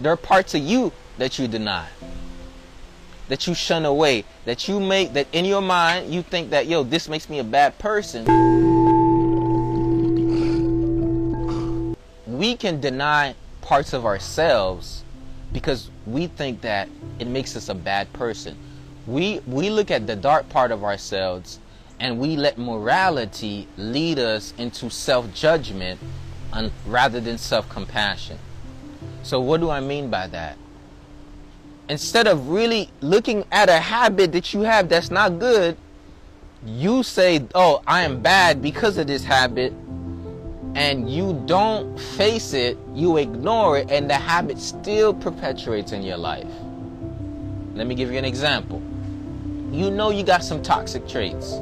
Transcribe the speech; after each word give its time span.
there 0.00 0.12
are 0.12 0.16
parts 0.16 0.54
of 0.54 0.62
you 0.62 0.92
that 1.18 1.38
you 1.38 1.48
deny, 1.48 1.86
that 3.28 3.46
you 3.46 3.54
shun 3.54 3.84
away, 3.84 4.24
that 4.44 4.68
you 4.68 4.78
make, 4.78 5.12
that 5.14 5.26
in 5.32 5.44
your 5.44 5.62
mind 5.62 6.12
you 6.12 6.22
think 6.22 6.50
that, 6.50 6.66
yo, 6.66 6.82
this 6.82 7.08
makes 7.08 7.28
me 7.28 7.38
a 7.38 7.44
bad 7.44 7.78
person. 7.78 8.24
We 12.26 12.56
can 12.56 12.80
deny 12.80 13.34
parts 13.62 13.92
of 13.92 14.04
ourselves 14.04 15.02
because 15.52 15.90
we 16.06 16.26
think 16.26 16.60
that 16.60 16.88
it 17.18 17.26
makes 17.26 17.56
us 17.56 17.68
a 17.68 17.74
bad 17.74 18.12
person. 18.12 18.56
We, 19.06 19.40
we 19.46 19.70
look 19.70 19.90
at 19.90 20.06
the 20.06 20.16
dark 20.16 20.48
part 20.50 20.70
of 20.70 20.84
ourselves 20.84 21.58
and 21.98 22.18
we 22.18 22.36
let 22.36 22.58
morality 22.58 23.66
lead 23.78 24.18
us 24.18 24.52
into 24.58 24.90
self 24.90 25.32
judgment 25.32 25.98
rather 26.86 27.20
than 27.20 27.38
self 27.38 27.68
compassion. 27.70 28.38
So, 29.26 29.40
what 29.40 29.60
do 29.60 29.70
I 29.70 29.80
mean 29.80 30.08
by 30.08 30.28
that? 30.28 30.56
Instead 31.88 32.28
of 32.28 32.48
really 32.48 32.90
looking 33.00 33.44
at 33.50 33.68
a 33.68 33.80
habit 33.80 34.30
that 34.30 34.54
you 34.54 34.60
have 34.60 34.88
that's 34.88 35.10
not 35.10 35.40
good, 35.40 35.76
you 36.64 37.02
say, 37.02 37.44
Oh, 37.52 37.82
I 37.88 38.02
am 38.02 38.20
bad 38.20 38.62
because 38.62 38.98
of 38.98 39.08
this 39.08 39.24
habit, 39.24 39.72
and 40.76 41.10
you 41.10 41.42
don't 41.46 41.98
face 41.98 42.52
it, 42.52 42.78
you 42.94 43.16
ignore 43.16 43.78
it, 43.78 43.90
and 43.90 44.08
the 44.08 44.14
habit 44.14 44.60
still 44.60 45.12
perpetuates 45.12 45.90
in 45.90 46.04
your 46.04 46.18
life. 46.18 46.46
Let 47.74 47.88
me 47.88 47.96
give 47.96 48.12
you 48.12 48.18
an 48.18 48.24
example. 48.24 48.80
You 49.72 49.90
know 49.90 50.10
you 50.10 50.22
got 50.22 50.44
some 50.44 50.62
toxic 50.62 51.08
traits 51.08 51.56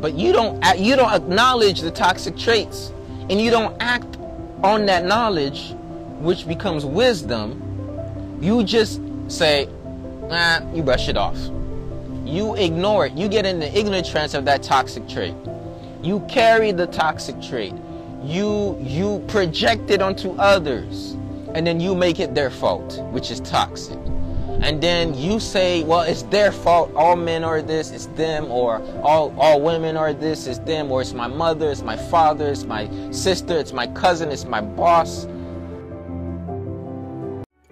but 0.00 0.14
you 0.14 0.32
don't 0.32 0.58
you 0.78 0.96
don't 0.96 1.12
acknowledge 1.12 1.82
the 1.82 1.90
toxic 1.90 2.36
traits 2.36 2.92
and 3.28 3.40
you 3.40 3.50
don't 3.50 3.76
act 3.80 4.16
on 4.64 4.86
that 4.86 5.04
knowledge 5.04 5.74
which 6.22 6.46
becomes 6.46 6.84
wisdom 6.84 7.58
you 8.42 8.64
just 8.64 9.00
say 9.28 9.68
nah 10.28 10.60
you 10.74 10.82
brush 10.82 11.08
it 11.08 11.16
off. 11.16 11.38
You 12.24 12.54
ignore 12.56 13.06
it. 13.06 13.12
You 13.12 13.28
get 13.28 13.46
in 13.46 13.60
the 13.60 13.78
ignorant 13.78 14.06
trance 14.06 14.34
of 14.34 14.44
that 14.46 14.62
toxic 14.62 15.08
trait. 15.08 15.34
You 16.02 16.20
carry 16.28 16.72
the 16.72 16.86
toxic 16.88 17.40
trait. 17.40 17.74
You 18.24 18.78
you 18.80 19.24
project 19.28 19.90
it 19.90 20.02
onto 20.02 20.32
others 20.32 21.12
and 21.54 21.66
then 21.66 21.80
you 21.80 21.94
make 21.94 22.18
it 22.18 22.34
their 22.34 22.50
fault 22.50 23.00
which 23.12 23.30
is 23.30 23.40
toxic. 23.40 23.98
And 24.62 24.80
then 24.80 25.14
you 25.14 25.40
say, 25.40 25.82
well, 25.82 26.02
it's 26.02 26.22
their 26.22 26.52
fault. 26.52 26.92
All 26.94 27.16
men 27.16 27.42
are 27.42 27.60
this, 27.60 27.90
it's 27.90 28.06
them, 28.06 28.48
or 28.48 28.80
all, 29.02 29.34
all 29.36 29.60
women 29.60 29.96
are 29.96 30.12
this, 30.12 30.46
it's 30.46 30.60
them, 30.60 30.92
or 30.92 31.00
it's 31.00 31.12
my 31.12 31.26
mother, 31.26 31.72
it's 31.72 31.82
my 31.82 31.96
father, 31.96 32.48
it's 32.48 32.62
my 32.62 32.88
sister, 33.10 33.58
it's 33.58 33.72
my 33.72 33.88
cousin, 33.88 34.30
it's 34.30 34.44
my 34.44 34.60
boss. 34.60 35.26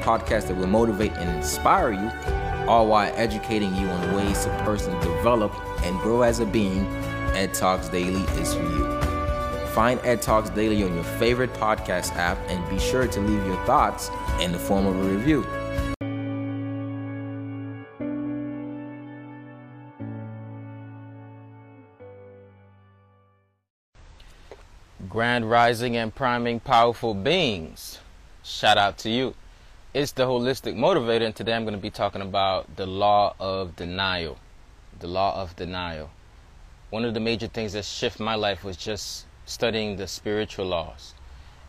podcast 0.00 0.48
that 0.48 0.56
will 0.56 0.66
motivate 0.66 1.12
and 1.12 1.28
inspire 1.36 1.92
you, 1.92 2.10
all 2.68 2.86
while 2.88 3.12
educating 3.16 3.74
you 3.76 3.88
on 3.88 4.14
ways 4.14 4.44
to 4.44 4.50
personally 4.64 5.00
develop 5.00 5.52
and 5.84 5.98
grow 6.00 6.22
as 6.22 6.40
a 6.40 6.46
being, 6.46 6.84
Ed 7.34 7.54
Talks 7.54 7.88
Daily 7.88 8.22
is 8.40 8.54
for 8.54 8.62
you. 8.62 9.00
Find 9.68 10.00
Ed 10.02 10.20
Talks 10.20 10.50
Daily 10.50 10.82
on 10.82 10.94
your 10.94 11.04
favorite 11.04 11.52
podcast 11.54 12.14
app 12.16 12.38
and 12.48 12.68
be 12.68 12.78
sure 12.78 13.06
to 13.06 13.20
leave 13.20 13.46
your 13.46 13.64
thoughts 13.66 14.10
in 14.40 14.52
the 14.52 14.58
form 14.58 14.86
of 14.86 14.96
a 14.96 15.02
review. 15.02 15.46
Grand 25.08 25.50
Rising 25.50 25.96
and 25.96 26.14
Priming 26.14 26.60
Powerful 26.60 27.14
Beings. 27.14 27.98
Shout 28.42 28.78
out 28.78 28.96
to 28.98 29.10
you. 29.10 29.34
It's 29.92 30.12
the 30.12 30.24
Holistic 30.24 30.76
Motivator, 30.76 31.26
and 31.26 31.34
today 31.34 31.52
I'm 31.52 31.64
going 31.64 31.74
to 31.74 31.80
be 31.80 31.90
talking 31.90 32.22
about 32.22 32.76
the 32.76 32.86
law 32.86 33.34
of 33.40 33.74
denial. 33.74 34.38
The 35.00 35.08
law 35.08 35.42
of 35.42 35.56
denial. 35.56 36.10
One 36.90 37.04
of 37.04 37.12
the 37.12 37.18
major 37.18 37.48
things 37.48 37.72
that 37.72 37.84
shifted 37.84 38.22
my 38.22 38.36
life 38.36 38.62
was 38.62 38.76
just 38.76 39.26
studying 39.46 39.96
the 39.96 40.06
spiritual 40.06 40.66
laws. 40.66 41.14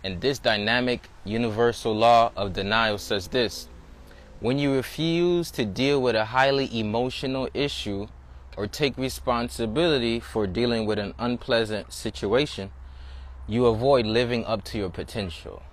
And 0.04 0.22
this 0.22 0.38
dynamic 0.38 1.10
universal 1.26 1.96
law 1.96 2.32
of 2.36 2.54
denial 2.54 3.00
says 3.00 3.30
this 3.30 3.68
When 4.40 4.60
you 4.60 4.76
refuse 4.76 5.50
to 5.50 5.66
deal 5.66 6.00
with 6.00 6.16
a 6.16 6.26
highly 6.26 6.80
emotional 6.80 7.50
issue 7.56 8.06
or 8.56 8.68
take 8.68 8.96
responsibility 9.00 10.20
for 10.20 10.46
dealing 10.46 10.86
with 10.86 11.00
an 11.00 11.16
unpleasant 11.18 11.92
situation, 11.92 12.70
you 13.48 13.66
avoid 13.66 14.06
living 14.06 14.46
up 14.46 14.64
to 14.66 14.78
your 14.78 14.92
potential. 14.92 15.64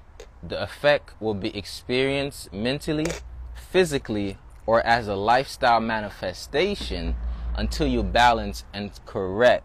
The 0.43 0.63
effect 0.63 1.21
will 1.21 1.35
be 1.35 1.57
experienced 1.57 2.53
mentally, 2.53 3.07
physically, 3.55 4.39
or 4.67 4.81
as 4.87 5.09
a 5.09 5.15
lifestyle 5.15 5.81
manifestation 5.81 7.17
until 7.57 7.87
you 7.87 8.03
balance 8.03 8.65
and 8.73 8.91
correct 9.05 9.65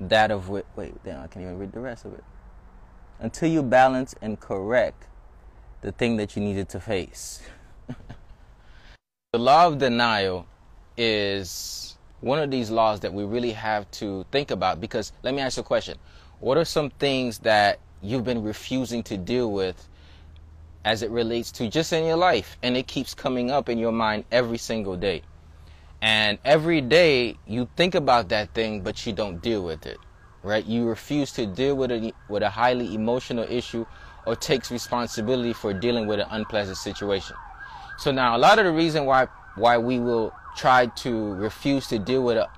that 0.00 0.30
of 0.30 0.48
what 0.48 0.66
wait 0.76 0.92
damn 1.04 1.22
I 1.22 1.28
can't 1.28 1.44
even 1.44 1.56
read 1.56 1.72
the 1.72 1.80
rest 1.80 2.04
of 2.04 2.12
it 2.12 2.24
until 3.20 3.48
you 3.48 3.62
balance 3.62 4.14
and 4.20 4.38
correct 4.38 5.06
the 5.80 5.92
thing 5.92 6.16
that 6.16 6.36
you 6.36 6.42
needed 6.42 6.68
to 6.70 6.80
face 6.80 7.40
the 9.32 9.38
law 9.38 9.66
of 9.66 9.78
denial 9.78 10.46
is 10.96 11.96
one 12.24 12.38
of 12.38 12.50
these 12.50 12.70
laws 12.70 13.00
that 13.00 13.12
we 13.12 13.22
really 13.24 13.52
have 13.52 13.90
to 13.90 14.24
think 14.32 14.50
about 14.50 14.80
because 14.80 15.12
let 15.22 15.34
me 15.34 15.40
ask 15.40 15.56
you 15.56 15.60
a 15.60 15.64
question. 15.64 15.98
What 16.40 16.58
are 16.58 16.64
some 16.64 16.90
things 16.90 17.38
that 17.40 17.78
you've 18.02 18.24
been 18.24 18.42
refusing 18.42 19.02
to 19.04 19.16
deal 19.16 19.50
with 19.50 19.88
as 20.84 21.02
it 21.02 21.10
relates 21.10 21.50
to 21.52 21.68
just 21.68 21.92
in 21.92 22.04
your 22.04 22.16
life 22.16 22.58
and 22.62 22.76
it 22.76 22.86
keeps 22.86 23.14
coming 23.14 23.50
up 23.50 23.68
in 23.68 23.78
your 23.78 23.92
mind 23.92 24.24
every 24.30 24.58
single 24.58 24.96
day? 24.96 25.22
And 26.02 26.38
every 26.44 26.80
day 26.80 27.38
you 27.46 27.68
think 27.76 27.94
about 27.94 28.28
that 28.28 28.52
thing 28.52 28.82
but 28.82 29.06
you 29.06 29.12
don't 29.12 29.40
deal 29.40 29.62
with 29.62 29.86
it. 29.86 29.98
Right? 30.42 30.64
You 30.66 30.86
refuse 30.86 31.32
to 31.32 31.46
deal 31.46 31.74
with 31.74 31.90
a 31.90 32.12
with 32.28 32.42
a 32.42 32.50
highly 32.50 32.94
emotional 32.94 33.46
issue 33.48 33.86
or 34.26 34.36
takes 34.36 34.70
responsibility 34.70 35.54
for 35.54 35.72
dealing 35.72 36.06
with 36.06 36.20
an 36.20 36.26
unpleasant 36.30 36.76
situation. 36.76 37.36
So 37.98 38.10
now 38.10 38.36
a 38.36 38.38
lot 38.38 38.58
of 38.58 38.66
the 38.66 38.72
reason 38.72 39.06
why 39.06 39.28
why 39.54 39.78
we 39.78 39.98
will 39.98 40.34
try 40.56 40.86
to 40.86 41.34
refuse 41.34 41.86
to 41.88 41.98
deal 41.98 42.22
with 42.22 42.36
a 42.36 42.48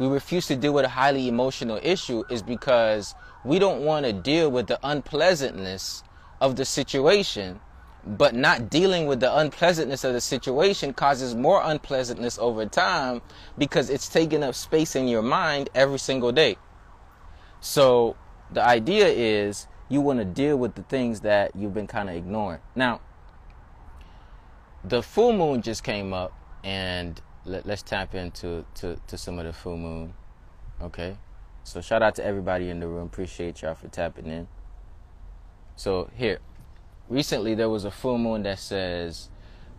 we 0.00 0.08
refuse 0.08 0.46
to 0.46 0.56
deal 0.56 0.72
with 0.72 0.86
a 0.86 0.88
highly 0.88 1.28
emotional 1.28 1.78
issue 1.82 2.24
is 2.30 2.42
because 2.42 3.14
we 3.44 3.58
don't 3.58 3.84
want 3.84 4.06
to 4.06 4.14
deal 4.14 4.50
with 4.50 4.66
the 4.66 4.80
unpleasantness 4.82 6.02
of 6.40 6.56
the 6.56 6.64
situation. 6.64 7.60
But 8.06 8.34
not 8.34 8.70
dealing 8.70 9.06
with 9.06 9.20
the 9.20 9.36
unpleasantness 9.36 10.04
of 10.04 10.14
the 10.14 10.22
situation 10.22 10.94
causes 10.94 11.34
more 11.34 11.60
unpleasantness 11.62 12.38
over 12.38 12.64
time 12.64 13.20
because 13.58 13.90
it's 13.90 14.08
taking 14.08 14.42
up 14.42 14.54
space 14.54 14.96
in 14.96 15.06
your 15.06 15.20
mind 15.20 15.68
every 15.74 15.98
single 15.98 16.32
day. 16.32 16.56
So 17.60 18.16
the 18.50 18.66
idea 18.66 19.06
is 19.06 19.66
you 19.90 20.00
want 20.00 20.18
to 20.18 20.24
deal 20.24 20.56
with 20.56 20.76
the 20.76 20.82
things 20.84 21.20
that 21.20 21.54
you've 21.54 21.74
been 21.74 21.86
kind 21.86 22.08
of 22.08 22.16
ignoring. 22.16 22.60
Now 22.74 23.02
the 24.82 25.02
full 25.02 25.34
moon 25.34 25.60
just 25.60 25.84
came 25.84 26.14
up 26.14 26.32
and 26.64 27.20
let, 27.44 27.66
us 27.66 27.82
tap 27.82 28.14
into 28.14 28.64
to, 28.76 28.98
to 29.06 29.18
some 29.18 29.38
of 29.38 29.46
the 29.46 29.52
full 29.52 29.76
moon. 29.76 30.14
Okay, 30.80 31.16
so 31.64 31.80
shout 31.80 32.02
out 32.02 32.14
to 32.16 32.24
everybody 32.24 32.70
in 32.70 32.80
the 32.80 32.86
room. 32.86 33.06
Appreciate 33.06 33.62
y'all 33.62 33.74
for 33.74 33.88
tapping 33.88 34.26
in. 34.26 34.48
So 35.76 36.10
here, 36.14 36.38
recently 37.08 37.54
there 37.54 37.68
was 37.68 37.84
a 37.84 37.90
full 37.90 38.18
moon 38.18 38.42
that 38.44 38.58
says 38.58 39.30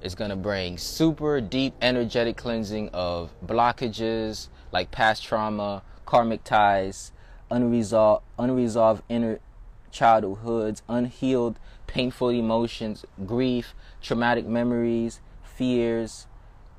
it's 0.02 0.16
gonna 0.16 0.36
bring 0.36 0.78
super 0.78 1.42
deep 1.42 1.74
energetic 1.82 2.38
cleansing 2.38 2.90
of 2.90 3.32
blockages 3.46 4.50
like 4.72 4.92
past 4.92 5.24
trauma, 5.24 5.84
karmic 6.06 6.44
ties, 6.44 7.12
unresolved 7.50 8.24
unresolved 8.40 9.04
inner 9.10 9.40
childhoods, 9.92 10.82
unhealed 10.88 11.60
painful 11.92 12.30
emotions, 12.30 13.06
grief, 13.26 13.76
traumatic 14.02 14.46
memories, 14.46 15.20
fears, 15.44 16.26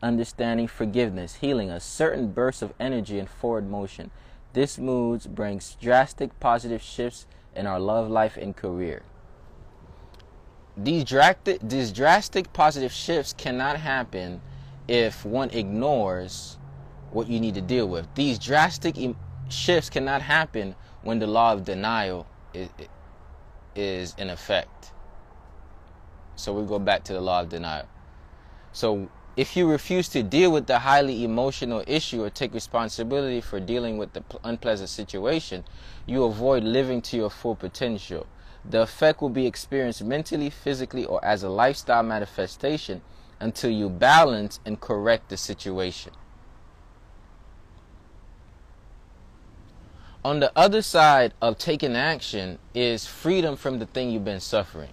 understanding, 0.03 0.67
forgiveness, 0.67 1.37
healing, 1.37 1.71
a 1.71 1.81
certain 1.81 2.33
burst 2.33 2.63
of 2.63 2.75
energy 2.81 3.19
and 3.19 3.29
forward 3.29 3.71
motion. 3.71 4.11
This 4.53 4.79
mood 4.79 5.35
brings 5.35 5.77
drastic 5.81 6.39
positive 6.41 6.83
shifts 6.83 7.27
in 7.55 7.67
our 7.67 7.81
love 7.81 8.11
life 8.11 8.37
and 8.37 8.57
career. 8.57 9.03
These 10.77 11.05
drastic, 11.05 11.61
these 11.63 11.93
drastic 11.93 12.53
positive 12.53 12.93
shifts 12.93 13.33
cannot 13.33 13.77
happen 13.77 14.41
if 14.89 15.25
one 15.25 15.51
ignores 15.51 16.59
what 17.11 17.29
you 17.29 17.39
need 17.41 17.55
to 17.55 17.61
deal 17.61 17.87
with. 17.87 18.07
These 18.15 18.39
drastic 18.39 18.97
shifts 19.49 19.91
cannot 19.91 20.23
happen 20.23 20.75
when 21.03 21.19
the 21.19 21.27
law 21.27 21.53
of 21.53 21.65
denial 21.65 22.27
is, 22.55 22.69
is 23.75 24.15
in 24.19 24.31
effect. 24.31 24.93
So 26.37 26.53
we 26.53 26.67
go 26.67 26.79
back 26.79 27.05
to 27.05 27.13
the 27.13 27.21
law 27.21 27.41
of 27.43 27.49
denial. 27.51 27.87
So 28.73 29.11
if 29.37 29.57
you 29.57 29.67
refuse 29.67 30.09
to 30.11 30.23
deal 30.23 30.53
with 30.53 30.67
the 30.67 30.81
highly 30.81 31.25
emotional 31.25 31.83
issue 31.87 32.23
or 32.23 32.31
take 32.31 32.53
responsibility 32.53 33.41
for 33.41 33.61
dealing 33.61 33.97
with 33.97 34.13
the 34.13 34.23
unpleasant 34.45 34.91
situation, 34.91 35.65
you 36.07 36.25
avoid 36.25 36.63
living 36.65 37.01
to 37.01 37.17
your 37.17 37.31
full 37.31 37.55
potential. 37.55 38.27
The 38.69 38.83
effect 38.83 39.23
will 39.23 39.31
be 39.31 39.47
experienced 39.47 40.05
mentally, 40.05 40.51
physically, 40.51 41.07
or 41.07 41.25
as 41.25 41.43
a 41.43 41.49
lifestyle 41.49 42.03
manifestation 42.03 43.01
until 43.41 43.71
you 43.71 43.89
balance 43.89 44.61
and 44.67 44.81
correct 44.81 45.31
the 45.31 45.37
situation. 45.37 46.13
On 50.25 50.39
the 50.39 50.53
other 50.55 50.83
side 50.83 51.33
of 51.43 51.59
taking 51.59 51.97
action 51.97 52.59
is 52.75 53.07
freedom 53.07 53.57
from 53.57 53.81
the 53.81 53.87
thing 53.87 54.11
you've 54.11 54.25
been 54.25 54.39
suffering. 54.41 54.91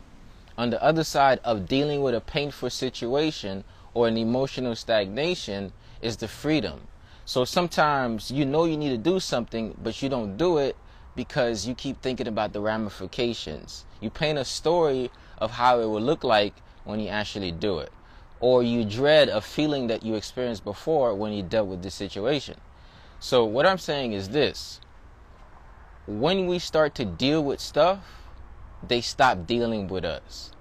On 0.58 0.72
the 0.72 0.82
other 0.84 1.04
side 1.04 1.40
of 1.44 1.68
dealing 1.68 2.02
with 2.02 2.16
a 2.16 2.22
painful 2.22 2.72
situation 2.72 3.64
or 3.94 4.08
an 4.08 4.18
emotional 4.18 4.76
stagnation 4.76 5.72
is 6.02 6.18
the 6.18 6.28
freedom. 6.28 6.82
So 7.26 7.46
sometimes 7.46 8.32
you 8.32 8.46
know 8.46 8.66
you 8.66 8.78
need 8.78 8.90
to 8.90 8.98
do 8.98 9.20
something, 9.20 9.76
but 9.82 10.02
you 10.02 10.10
don't 10.10 10.38
do 10.38 10.58
it 10.58 10.76
because 11.16 11.68
you 11.68 11.76
keep 11.76 12.02
thinking 12.02 12.28
about 12.28 12.54
the 12.54 12.62
ramifications. 12.62 13.86
You 14.02 14.10
paint 14.10 14.38
a 14.38 14.46
story 14.46 15.12
of 15.38 15.52
how 15.52 15.80
it 15.80 15.86
will 15.86 16.02
look 16.02 16.24
like 16.24 16.54
when 16.86 17.00
you 17.00 17.10
actually 17.10 17.52
do 17.52 17.80
it. 17.80 17.92
Or 18.40 18.64
you 18.64 18.86
dread 18.86 19.28
a 19.30 19.42
feeling 19.42 19.88
that 19.88 20.02
you 20.04 20.16
experienced 20.16 20.64
before 20.64 21.14
when 21.14 21.34
you 21.34 21.44
dealt 21.44 21.68
with 21.68 21.84
the 21.84 21.92
situation. 21.92 22.56
So, 23.20 23.44
what 23.44 23.66
I'm 23.66 23.78
saying 23.78 24.14
is 24.14 24.30
this 24.30 24.80
when 26.08 26.48
we 26.48 26.58
start 26.58 26.96
to 26.96 27.06
deal 27.06 27.44
with 27.44 27.60
stuff, 27.60 28.00
they 28.88 29.02
stop 29.02 29.46
dealing 29.46 29.88
with 29.88 30.06
us 30.06 30.52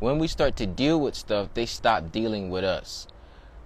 when 0.00 0.18
we 0.18 0.28
start 0.28 0.56
to 0.56 0.66
deal 0.66 1.00
with 1.00 1.14
stuff, 1.14 1.48
they 1.54 1.66
stop 1.66 2.12
dealing 2.12 2.50
with 2.50 2.64
us. 2.64 3.06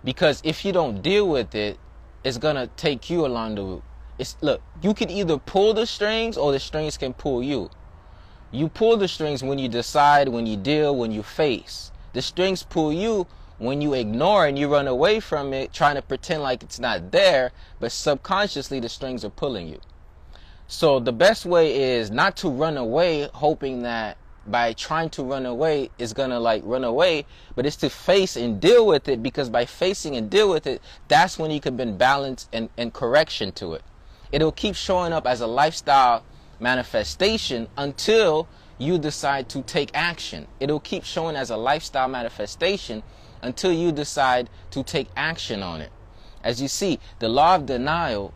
Because 0.04 0.40
if 0.44 0.64
you 0.64 0.72
don't 0.72 1.02
deal 1.02 1.28
with 1.28 1.54
it, 1.54 1.78
it's 2.24 2.38
gonna 2.38 2.68
take 2.76 3.10
you 3.10 3.26
along 3.26 3.56
the 3.56 3.62
route. 3.62 3.82
it's 4.18 4.36
look, 4.40 4.62
you 4.82 4.94
can 4.94 5.10
either 5.10 5.38
pull 5.38 5.74
the 5.74 5.86
strings 5.86 6.36
or 6.36 6.52
the 6.52 6.60
strings 6.60 6.96
can 6.96 7.12
pull 7.12 7.42
you. 7.42 7.70
You 8.50 8.68
pull 8.68 8.96
the 8.96 9.08
strings 9.08 9.42
when 9.42 9.58
you 9.58 9.68
decide, 9.68 10.28
when 10.28 10.46
you 10.46 10.56
deal, 10.56 10.94
when 10.96 11.12
you 11.12 11.22
face. 11.22 11.90
The 12.12 12.22
strings 12.22 12.62
pull 12.62 12.92
you 12.92 13.26
when 13.58 13.80
you 13.80 13.94
ignore 13.94 14.46
and 14.46 14.58
you 14.58 14.68
run 14.68 14.88
away 14.88 15.20
from 15.20 15.52
it, 15.52 15.72
trying 15.72 15.94
to 15.94 16.02
pretend 16.02 16.42
like 16.42 16.62
it's 16.62 16.78
not 16.78 17.12
there, 17.12 17.52
but 17.80 17.92
subconsciously 17.92 18.80
the 18.80 18.88
strings 18.88 19.24
are 19.24 19.30
pulling 19.30 19.68
you. 19.68 19.80
So 20.66 20.98
the 20.98 21.12
best 21.12 21.46
way 21.46 21.96
is 21.96 22.10
not 22.10 22.36
to 22.38 22.48
run 22.48 22.76
away 22.76 23.28
hoping 23.32 23.82
that 23.82 24.16
by 24.46 24.72
trying 24.72 25.10
to 25.10 25.22
run 25.22 25.46
away 25.46 25.90
is 25.98 26.12
gonna 26.12 26.40
like 26.40 26.62
run 26.64 26.84
away, 26.84 27.26
but 27.54 27.66
it's 27.66 27.76
to 27.76 27.90
face 27.90 28.36
and 28.36 28.60
deal 28.60 28.86
with 28.86 29.08
it 29.08 29.22
because 29.22 29.48
by 29.48 29.64
facing 29.64 30.16
and 30.16 30.28
deal 30.30 30.50
with 30.50 30.66
it, 30.66 30.82
that's 31.08 31.38
when 31.38 31.50
you 31.50 31.60
can 31.60 31.76
bring 31.76 31.96
balance 31.96 32.48
and, 32.52 32.68
and 32.76 32.92
correction 32.92 33.52
to 33.52 33.74
it. 33.74 33.82
It'll 34.32 34.52
keep 34.52 34.74
showing 34.74 35.12
up 35.12 35.26
as 35.26 35.40
a 35.40 35.46
lifestyle 35.46 36.24
manifestation 36.58 37.68
until 37.76 38.48
you 38.78 38.98
decide 38.98 39.48
to 39.50 39.62
take 39.62 39.90
action. 39.94 40.46
It'll 40.58 40.80
keep 40.80 41.04
showing 41.04 41.36
as 41.36 41.50
a 41.50 41.56
lifestyle 41.56 42.08
manifestation 42.08 43.02
until 43.42 43.72
you 43.72 43.92
decide 43.92 44.48
to 44.70 44.82
take 44.82 45.08
action 45.16 45.62
on 45.62 45.80
it. 45.80 45.92
As 46.42 46.60
you 46.60 46.68
see, 46.68 46.98
the 47.18 47.28
law 47.28 47.56
of 47.56 47.66
denial 47.66 48.32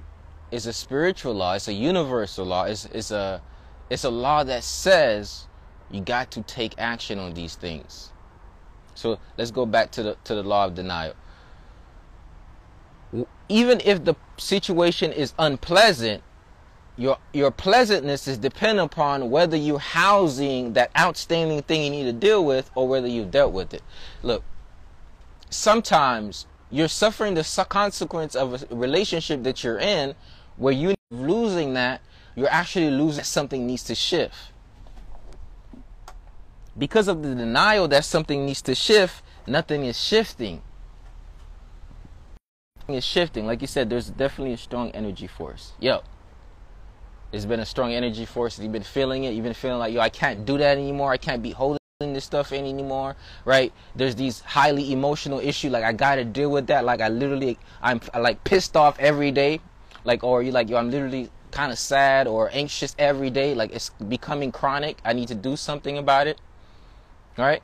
is 0.50 0.66
a 0.66 0.72
spiritual 0.72 1.34
law, 1.34 1.54
it's 1.54 1.66
a 1.66 1.72
universal 1.72 2.46
law, 2.46 2.64
it's, 2.64 2.84
it's 2.86 3.10
a 3.10 3.42
it's 3.88 4.04
a 4.04 4.10
law 4.10 4.42
that 4.42 4.64
says 4.64 5.46
you 5.90 6.00
got 6.00 6.30
to 6.32 6.42
take 6.42 6.74
action 6.78 7.18
on 7.18 7.34
these 7.34 7.54
things. 7.54 8.12
So 8.94 9.18
let's 9.36 9.50
go 9.50 9.66
back 9.66 9.90
to 9.92 10.02
the 10.02 10.16
to 10.24 10.34
the 10.34 10.42
law 10.42 10.64
of 10.64 10.74
denial. 10.74 11.14
Even 13.48 13.80
if 13.84 14.04
the 14.04 14.16
situation 14.36 15.12
is 15.12 15.32
unpleasant, 15.38 16.22
your 16.96 17.18
your 17.32 17.50
pleasantness 17.50 18.26
is 18.26 18.38
dependent 18.38 18.92
upon 18.92 19.30
whether 19.30 19.56
you're 19.56 19.78
housing 19.78 20.72
that 20.72 20.90
outstanding 20.98 21.62
thing 21.62 21.84
you 21.84 21.90
need 21.90 22.04
to 22.04 22.12
deal 22.12 22.44
with 22.44 22.70
or 22.74 22.88
whether 22.88 23.06
you've 23.06 23.30
dealt 23.30 23.52
with 23.52 23.74
it. 23.74 23.82
Look, 24.22 24.42
sometimes 25.50 26.46
you're 26.70 26.88
suffering 26.88 27.34
the 27.34 27.66
consequence 27.68 28.34
of 28.34 28.64
a 28.70 28.74
relationship 28.74 29.44
that 29.44 29.62
you're 29.62 29.78
in 29.78 30.14
where 30.56 30.72
you're 30.72 30.94
losing 31.10 31.74
that, 31.74 32.00
you're 32.34 32.48
actually 32.48 32.90
losing 32.90 33.22
something 33.22 33.66
needs 33.66 33.84
to 33.84 33.94
shift 33.94 34.34
because 36.78 37.08
of 37.08 37.22
the 37.22 37.34
denial 37.34 37.88
that 37.88 38.04
something 38.04 38.46
needs 38.46 38.62
to 38.62 38.74
shift, 38.74 39.22
nothing 39.46 39.84
is 39.84 39.98
shifting. 39.98 40.62
Is 42.88 43.04
shifting. 43.04 43.46
Like 43.46 43.62
you 43.62 43.66
said, 43.66 43.90
there's 43.90 44.10
definitely 44.10 44.54
a 44.54 44.58
strong 44.58 44.90
energy 44.92 45.26
force. 45.26 45.72
Yo. 45.80 46.02
There's 47.32 47.46
been 47.46 47.58
a 47.58 47.66
strong 47.66 47.92
energy 47.92 48.24
force. 48.24 48.58
You've 48.60 48.70
been 48.70 48.84
feeling 48.84 49.24
it. 49.24 49.34
You've 49.34 49.44
been 49.44 49.54
feeling 49.54 49.78
like, 49.78 49.92
yo, 49.92 50.00
I 50.00 50.08
can't 50.08 50.46
do 50.46 50.56
that 50.58 50.78
anymore. 50.78 51.10
I 51.10 51.16
can't 51.16 51.42
be 51.42 51.50
holding 51.50 51.80
this 52.00 52.24
stuff 52.24 52.52
anymore. 52.52 53.16
Right? 53.44 53.72
There's 53.96 54.14
these 54.14 54.40
highly 54.40 54.92
emotional 54.92 55.40
issue. 55.40 55.68
Like 55.68 55.82
I 55.82 55.92
gotta 55.92 56.24
deal 56.24 56.50
with 56.50 56.68
that. 56.68 56.84
Like 56.84 57.00
I 57.00 57.08
literally, 57.08 57.58
I'm 57.82 58.00
like 58.16 58.44
pissed 58.44 58.76
off 58.76 58.98
every 59.00 59.32
day. 59.32 59.60
Like 60.04 60.22
or 60.22 60.42
you 60.44 60.52
like, 60.52 60.68
yo, 60.68 60.76
I'm 60.76 60.90
literally 60.90 61.30
kind 61.50 61.72
of 61.72 61.78
sad 61.78 62.28
or 62.28 62.50
anxious 62.52 62.94
every 62.98 63.30
day. 63.30 63.54
Like 63.54 63.72
it's 63.72 63.90
becoming 64.08 64.52
chronic. 64.52 64.98
I 65.04 65.12
need 65.12 65.26
to 65.28 65.34
do 65.34 65.56
something 65.56 65.98
about 65.98 66.28
it. 66.28 66.38
All 67.38 67.44
right? 67.44 67.62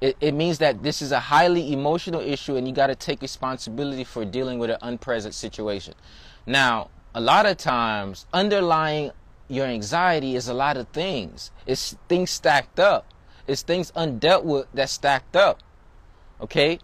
It, 0.00 0.16
it 0.20 0.32
means 0.32 0.58
that 0.58 0.82
this 0.82 1.02
is 1.02 1.12
a 1.12 1.20
highly 1.20 1.72
emotional 1.72 2.20
issue 2.20 2.56
and 2.56 2.66
you 2.66 2.72
got 2.72 2.86
to 2.86 2.94
take 2.94 3.20
responsibility 3.20 4.04
for 4.04 4.24
dealing 4.24 4.58
with 4.58 4.70
an 4.70 4.78
unpresent 4.80 5.34
situation. 5.34 5.94
Now, 6.46 6.88
a 7.14 7.20
lot 7.20 7.44
of 7.44 7.56
times, 7.56 8.26
underlying 8.32 9.10
your 9.48 9.66
anxiety 9.66 10.36
is 10.36 10.48
a 10.48 10.54
lot 10.54 10.76
of 10.76 10.88
things. 10.88 11.50
It's 11.66 11.96
things 12.08 12.30
stacked 12.30 12.78
up. 12.78 13.06
It's 13.46 13.62
things 13.62 13.90
undealt 13.92 14.44
with 14.44 14.66
that 14.74 14.88
stacked 14.88 15.36
up. 15.36 15.58
Okay? 16.40 16.78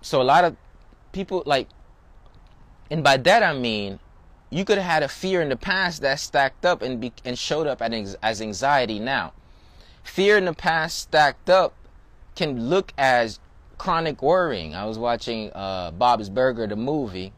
So 0.00 0.20
a 0.20 0.24
lot 0.24 0.44
of 0.44 0.56
people 1.12 1.42
like 1.46 1.68
and 2.90 3.04
by 3.04 3.18
that 3.18 3.42
I 3.42 3.52
mean 3.52 4.00
you 4.50 4.64
could 4.64 4.78
have 4.78 4.90
had 4.90 5.02
a 5.02 5.08
fear 5.08 5.42
in 5.42 5.50
the 5.50 5.56
past 5.56 6.02
that 6.02 6.18
stacked 6.18 6.64
up 6.64 6.82
and 6.82 7.00
be, 7.00 7.12
and 7.24 7.38
showed 7.38 7.66
up 7.66 7.82
as 7.82 8.40
anxiety 8.40 8.98
now 8.98 9.32
fear 10.02 10.36
in 10.38 10.44
the 10.44 10.52
past 10.52 10.98
stacked 10.98 11.50
up 11.50 11.74
can 12.34 12.68
look 12.68 12.92
as 12.96 13.38
chronic 13.78 14.22
worrying. 14.22 14.74
I 14.74 14.84
was 14.86 14.98
watching 14.98 15.50
uh, 15.52 15.90
Bob's 15.90 16.30
Burger, 16.30 16.66
the 16.66 16.76
movie, 16.76 17.32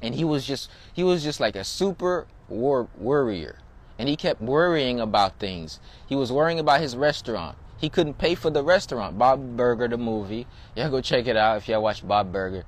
and 0.00 0.14
he 0.14 0.24
was 0.24 0.46
just 0.46 0.70
he 0.92 1.02
was 1.02 1.22
just 1.22 1.40
like 1.40 1.56
a 1.56 1.64
super 1.64 2.26
war 2.48 2.88
worrier, 2.96 3.58
and 3.98 4.08
he 4.08 4.16
kept 4.16 4.40
worrying 4.40 5.00
about 5.00 5.38
things. 5.38 5.80
He 6.06 6.14
was 6.14 6.30
worrying 6.30 6.58
about 6.58 6.80
his 6.80 6.96
restaurant. 6.96 7.56
He 7.78 7.88
couldn't 7.88 8.14
pay 8.14 8.34
for 8.34 8.48
the 8.50 8.62
restaurant. 8.62 9.18
Bob 9.18 9.56
Burger, 9.56 9.88
the 9.88 9.98
movie. 9.98 10.46
Y'all 10.74 10.88
go 10.88 11.00
check 11.00 11.26
it 11.26 11.36
out 11.36 11.58
if 11.58 11.68
y'all 11.68 11.82
watch 11.82 12.06
Bob 12.06 12.32
Burger, 12.32 12.64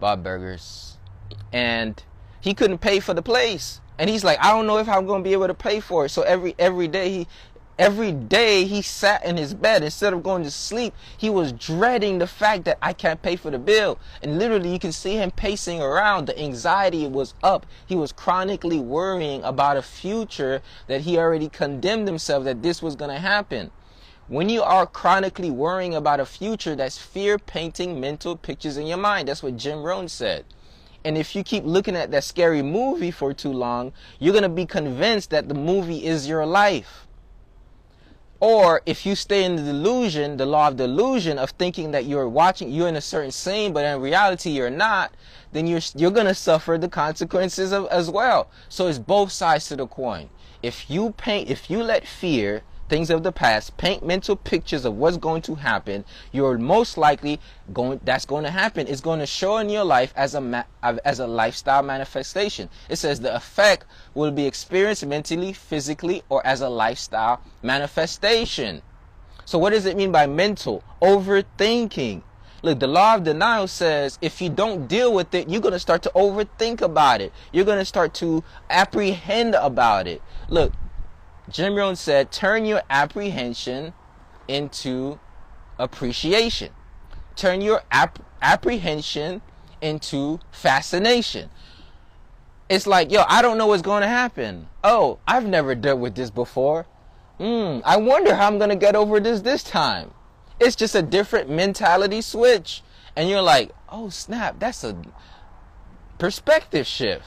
Bob 0.00 0.24
Burgers, 0.24 0.96
and 1.52 2.02
he 2.40 2.54
couldn't 2.54 2.78
pay 2.78 3.00
for 3.00 3.14
the 3.14 3.22
place. 3.22 3.80
And 3.98 4.08
he's 4.08 4.22
like, 4.22 4.38
I 4.40 4.52
don't 4.52 4.66
know 4.66 4.78
if 4.78 4.88
I'm 4.88 5.06
gonna 5.06 5.24
be 5.24 5.32
able 5.32 5.48
to 5.48 5.54
pay 5.54 5.80
for 5.80 6.06
it. 6.06 6.10
So 6.10 6.22
every 6.22 6.54
every 6.58 6.88
day 6.88 7.10
he 7.10 7.28
Every 7.78 8.10
day 8.10 8.64
he 8.64 8.82
sat 8.82 9.24
in 9.24 9.36
his 9.36 9.54
bed 9.54 9.84
instead 9.84 10.12
of 10.12 10.24
going 10.24 10.42
to 10.42 10.50
sleep, 10.50 10.94
he 11.16 11.30
was 11.30 11.52
dreading 11.52 12.18
the 12.18 12.26
fact 12.26 12.64
that 12.64 12.76
I 12.82 12.92
can't 12.92 13.22
pay 13.22 13.36
for 13.36 13.52
the 13.52 13.58
bill. 13.58 14.00
And 14.20 14.36
literally, 14.36 14.72
you 14.72 14.80
can 14.80 14.90
see 14.90 15.14
him 15.14 15.30
pacing 15.30 15.80
around. 15.80 16.26
The 16.26 16.36
anxiety 16.36 17.06
was 17.06 17.34
up. 17.40 17.66
He 17.86 17.94
was 17.94 18.10
chronically 18.10 18.80
worrying 18.80 19.44
about 19.44 19.76
a 19.76 19.82
future 19.82 20.60
that 20.88 21.02
he 21.02 21.18
already 21.18 21.48
condemned 21.48 22.08
himself 22.08 22.42
that 22.44 22.62
this 22.62 22.82
was 22.82 22.96
going 22.96 23.12
to 23.12 23.20
happen. 23.20 23.70
When 24.26 24.48
you 24.48 24.62
are 24.62 24.84
chronically 24.84 25.50
worrying 25.50 25.94
about 25.94 26.18
a 26.18 26.26
future, 26.26 26.74
that's 26.74 26.98
fear 26.98 27.38
painting 27.38 28.00
mental 28.00 28.36
pictures 28.36 28.76
in 28.76 28.86
your 28.86 28.98
mind. 28.98 29.28
That's 29.28 29.42
what 29.42 29.56
Jim 29.56 29.84
Rohn 29.84 30.08
said. 30.08 30.44
And 31.04 31.16
if 31.16 31.36
you 31.36 31.44
keep 31.44 31.64
looking 31.64 31.94
at 31.94 32.10
that 32.10 32.24
scary 32.24 32.60
movie 32.60 33.12
for 33.12 33.32
too 33.32 33.52
long, 33.52 33.92
you're 34.18 34.32
going 34.32 34.42
to 34.42 34.48
be 34.48 34.66
convinced 34.66 35.30
that 35.30 35.48
the 35.48 35.54
movie 35.54 36.04
is 36.04 36.28
your 36.28 36.44
life. 36.44 37.07
Or 38.40 38.82
if 38.86 39.04
you 39.04 39.16
stay 39.16 39.44
in 39.44 39.56
the 39.56 39.62
delusion, 39.62 40.36
the 40.36 40.46
law 40.46 40.68
of 40.68 40.76
delusion 40.76 41.38
of 41.38 41.50
thinking 41.50 41.90
that 41.90 42.04
you're 42.04 42.28
watching, 42.28 42.70
you're 42.70 42.88
in 42.88 42.94
a 42.96 43.00
certain 43.00 43.32
scene, 43.32 43.72
but 43.72 43.84
in 43.84 44.00
reality 44.00 44.50
you're 44.50 44.70
not, 44.70 45.12
then 45.52 45.66
you're 45.66 45.80
you're 45.96 46.12
gonna 46.12 46.34
suffer 46.34 46.78
the 46.78 46.88
consequences 46.88 47.72
of 47.72 47.86
as 47.88 48.08
well. 48.10 48.48
So 48.68 48.86
it's 48.86 48.98
both 48.98 49.32
sides 49.32 49.66
to 49.68 49.76
the 49.76 49.86
coin. 49.88 50.30
if 50.62 50.90
you 50.90 51.12
paint, 51.12 51.48
if 51.48 51.70
you 51.70 51.82
let 51.82 52.06
fear, 52.06 52.62
things 52.88 53.10
of 53.10 53.22
the 53.22 53.32
past, 53.32 53.76
paint 53.76 54.04
mental 54.04 54.36
pictures 54.36 54.84
of 54.84 54.96
what's 54.96 55.16
going 55.16 55.42
to 55.42 55.54
happen, 55.54 56.04
you're 56.32 56.58
most 56.58 56.96
likely 56.96 57.40
going. 57.72 58.00
That's 58.04 58.24
going 58.24 58.44
to 58.44 58.50
happen. 58.50 58.86
It's 58.86 59.00
going 59.00 59.20
to 59.20 59.26
show 59.26 59.58
in 59.58 59.68
your 59.68 59.84
life 59.84 60.12
as 60.16 60.34
a 60.34 60.66
as 60.82 61.20
a 61.20 61.26
lifestyle 61.26 61.82
manifestation. 61.82 62.68
It 62.88 62.96
says 62.96 63.20
the 63.20 63.34
effect 63.34 63.84
will 64.14 64.30
be 64.30 64.46
experienced 64.46 65.06
mentally, 65.06 65.52
physically, 65.52 66.22
or 66.28 66.46
as 66.46 66.60
a 66.60 66.68
lifestyle 66.68 67.40
manifestation. 67.62 68.82
So 69.44 69.58
what 69.58 69.70
does 69.70 69.86
it 69.86 69.96
mean 69.96 70.12
by 70.12 70.26
mental? 70.26 70.84
Overthinking. 71.00 72.22
Look, 72.60 72.80
the 72.80 72.88
law 72.88 73.14
of 73.14 73.24
denial 73.24 73.68
says 73.68 74.18
if 74.20 74.42
you 74.42 74.50
don't 74.50 74.88
deal 74.88 75.14
with 75.14 75.32
it, 75.32 75.48
you're 75.48 75.60
going 75.60 75.72
to 75.72 75.78
start 75.78 76.02
to 76.02 76.12
overthink 76.14 76.80
about 76.80 77.20
it. 77.20 77.32
You're 77.52 77.64
going 77.64 77.78
to 77.78 77.84
start 77.84 78.14
to 78.14 78.42
apprehend 78.68 79.54
about 79.54 80.08
it. 80.08 80.20
Look, 80.48 80.72
Jim 81.50 81.74
Rohn 81.74 81.96
said, 81.96 82.30
turn 82.30 82.64
your 82.64 82.82
apprehension 82.90 83.94
into 84.46 85.18
appreciation. 85.78 86.70
Turn 87.36 87.60
your 87.60 87.82
ap- 87.90 88.18
apprehension 88.42 89.40
into 89.80 90.40
fascination. 90.50 91.50
It's 92.68 92.86
like, 92.86 93.10
yo, 93.10 93.24
I 93.28 93.40
don't 93.40 93.56
know 93.56 93.66
what's 93.66 93.82
going 93.82 94.02
to 94.02 94.08
happen. 94.08 94.68
Oh, 94.84 95.18
I've 95.26 95.46
never 95.46 95.74
dealt 95.74 96.00
with 96.00 96.14
this 96.14 96.30
before. 96.30 96.86
Hmm, 97.38 97.78
I 97.84 97.96
wonder 97.96 98.34
how 98.34 98.46
I'm 98.46 98.58
going 98.58 98.70
to 98.70 98.76
get 98.76 98.96
over 98.96 99.20
this 99.20 99.40
this 99.40 99.62
time. 99.62 100.10
It's 100.60 100.76
just 100.76 100.94
a 100.94 101.02
different 101.02 101.48
mentality 101.48 102.20
switch. 102.20 102.82
And 103.16 103.28
you're 103.28 103.42
like, 103.42 103.70
oh, 103.88 104.10
snap, 104.10 104.58
that's 104.58 104.84
a 104.84 105.00
perspective 106.18 106.86
shift. 106.86 107.24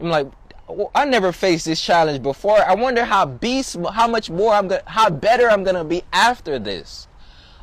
I'm 0.00 0.10
like, 0.10 0.26
I 0.94 1.04
never 1.04 1.32
faced 1.32 1.66
this 1.66 1.80
challenge 1.80 2.22
before. 2.22 2.58
I 2.58 2.74
wonder 2.74 3.04
how 3.04 3.26
beast, 3.26 3.76
how 3.92 4.08
much 4.08 4.30
more 4.30 4.54
I'm 4.54 4.68
gonna, 4.68 4.82
how 4.86 5.10
better 5.10 5.50
I'm 5.50 5.62
gonna 5.62 5.84
be 5.84 6.02
after 6.12 6.58
this. 6.58 7.06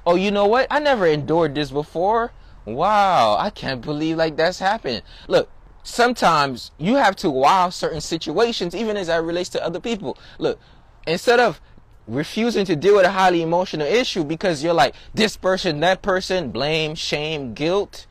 Oh, 0.05 0.15
you 0.15 0.31
know 0.31 0.46
what? 0.46 0.67
I 0.70 0.79
never 0.79 1.05
endured 1.05 1.55
this 1.55 1.72
before. 1.72 2.31
Wow, 2.65 3.38
I 3.38 3.50
can't 3.50 3.81
believe 3.81 4.17
like 4.17 4.36
that's 4.38 4.60
happened. 4.60 5.01
Look, 5.27 5.50
sometimes 5.84 6.72
you 6.77 6.96
have 6.96 7.15
to 7.17 7.29
wow 7.29 7.70
certain 7.70 8.01
situations, 8.01 8.75
even 8.75 8.98
as 8.98 9.10
it 9.10 9.15
relates 9.15 9.50
to 9.50 9.63
other 9.63 9.79
people. 9.79 10.17
Look, 10.38 10.60
instead 11.08 11.39
of 11.39 11.60
refusing 12.08 12.65
to 12.65 12.75
deal 12.75 12.96
with 12.96 13.05
a 13.05 13.12
highly 13.12 13.41
emotional 13.41 13.88
issue 13.88 14.24
because 14.24 14.63
you're 14.63 14.74
like 14.74 14.96
this 15.13 15.38
person, 15.38 15.79
that 15.79 16.01
person, 16.01 16.51
blame, 16.51 16.93
shame, 16.96 17.53
guilt, 17.53 18.05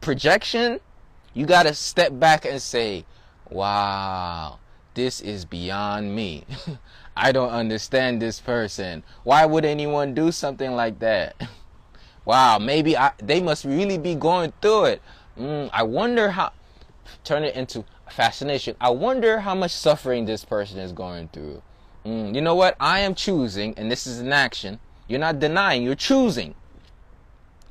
projection, 0.00 0.80
you 1.32 1.46
gotta 1.46 1.74
step 1.74 2.18
back 2.18 2.44
and 2.44 2.60
say, 2.60 3.04
wow, 3.50 4.58
this 4.94 5.20
is 5.20 5.44
beyond 5.44 6.14
me. 6.14 6.44
I 7.16 7.32
don't 7.32 7.50
understand 7.50 8.20
this 8.20 8.40
person. 8.40 9.02
Why 9.24 9.46
would 9.46 9.64
anyone 9.64 10.14
do 10.14 10.30
something 10.32 10.72
like 10.72 10.98
that? 10.98 11.48
wow, 12.24 12.58
maybe 12.58 12.96
I, 12.96 13.12
they 13.18 13.40
must 13.40 13.64
really 13.64 13.98
be 13.98 14.14
going 14.14 14.52
through 14.60 14.84
it. 14.86 15.02
Mm, 15.38 15.70
I 15.72 15.82
wonder 15.82 16.30
how, 16.30 16.52
turn 17.24 17.44
it 17.44 17.54
into 17.54 17.84
fascination. 18.10 18.76
I 18.80 18.90
wonder 18.90 19.40
how 19.40 19.54
much 19.54 19.72
suffering 19.72 20.26
this 20.26 20.44
person 20.44 20.78
is 20.78 20.92
going 20.92 21.28
through. 21.28 21.62
Mm, 22.04 22.34
you 22.34 22.40
know 22.40 22.54
what? 22.54 22.76
I 22.78 23.00
am 23.00 23.14
choosing, 23.14 23.74
and 23.76 23.90
this 23.90 24.06
is 24.06 24.20
an 24.20 24.32
action. 24.32 24.78
You're 25.08 25.20
not 25.20 25.38
denying, 25.38 25.82
you're 25.82 25.94
choosing. 25.94 26.54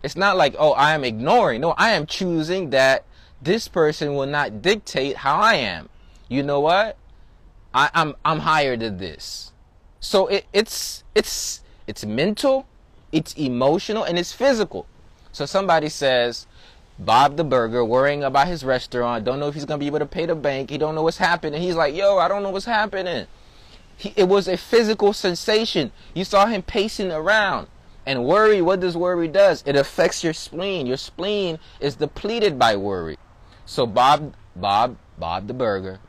It's 0.03 0.15
not 0.15 0.37
like, 0.37 0.55
oh, 0.57 0.73
I 0.73 0.93
am 0.93 1.03
ignoring. 1.03 1.61
No, 1.61 1.71
I 1.77 1.91
am 1.91 2.05
choosing 2.05 2.69
that 2.69 3.05
this 3.45 3.67
person 3.67 4.15
will 4.15 4.25
not 4.25 4.61
dictate 4.61 5.17
how 5.17 5.39
I 5.39 5.53
am. 5.53 5.87
You 6.27 6.43
know 6.43 6.59
what? 6.59 6.97
I, 7.73 7.85
am 7.93 8.09
I'm, 8.09 8.15
I'm 8.25 8.39
higher 8.39 8.75
than 8.75 8.97
this. 8.97 9.51
So 9.99 10.27
it, 10.27 10.45
it's 10.51 11.03
it's 11.13 11.61
it's 11.87 12.05
mental, 12.05 12.67
it's 13.11 13.33
emotional, 13.33 14.03
and 14.03 14.19
it's 14.19 14.31
physical. 14.31 14.87
So 15.31 15.45
somebody 15.45 15.89
says, 15.89 16.47
Bob 16.97 17.37
the 17.37 17.43
Burger 17.43 17.83
worrying 17.83 18.23
about 18.23 18.47
his 18.47 18.63
restaurant, 18.63 19.25
don't 19.25 19.39
know 19.39 19.47
if 19.47 19.53
he's 19.53 19.65
gonna 19.65 19.79
be 19.79 19.87
able 19.87 19.99
to 19.99 20.05
pay 20.05 20.25
the 20.25 20.35
bank, 20.35 20.69
he 20.69 20.77
don't 20.77 20.95
know 20.95 21.03
what's 21.03 21.17
happening. 21.17 21.61
He's 21.61 21.75
like, 21.75 21.95
yo, 21.95 22.17
I 22.17 22.27
don't 22.27 22.43
know 22.43 22.51
what's 22.51 22.65
happening. 22.65 23.27
He, 23.97 24.13
it 24.15 24.27
was 24.27 24.47
a 24.47 24.57
physical 24.57 25.13
sensation. 25.13 25.91
You 26.13 26.25
saw 26.25 26.47
him 26.47 26.61
pacing 26.61 27.11
around. 27.11 27.67
And 28.07 28.25
worry, 28.25 28.61
what 28.61 28.81
does 28.81 28.95
worry 28.95 29.27
does? 29.27 29.63
It 29.65 29.75
affects 29.75 30.23
your 30.23 30.33
spleen. 30.33 30.85
Your 30.85 30.97
spleen 30.97 31.57
is 31.79 31.95
depleted 31.95 32.59
by 32.59 32.75
worry. 32.75 33.17
So 33.65 33.85
Bob, 33.85 34.35
Bob, 34.55 34.97
Bob 35.17 35.47
the 35.47 35.53
Burger, 35.53 35.99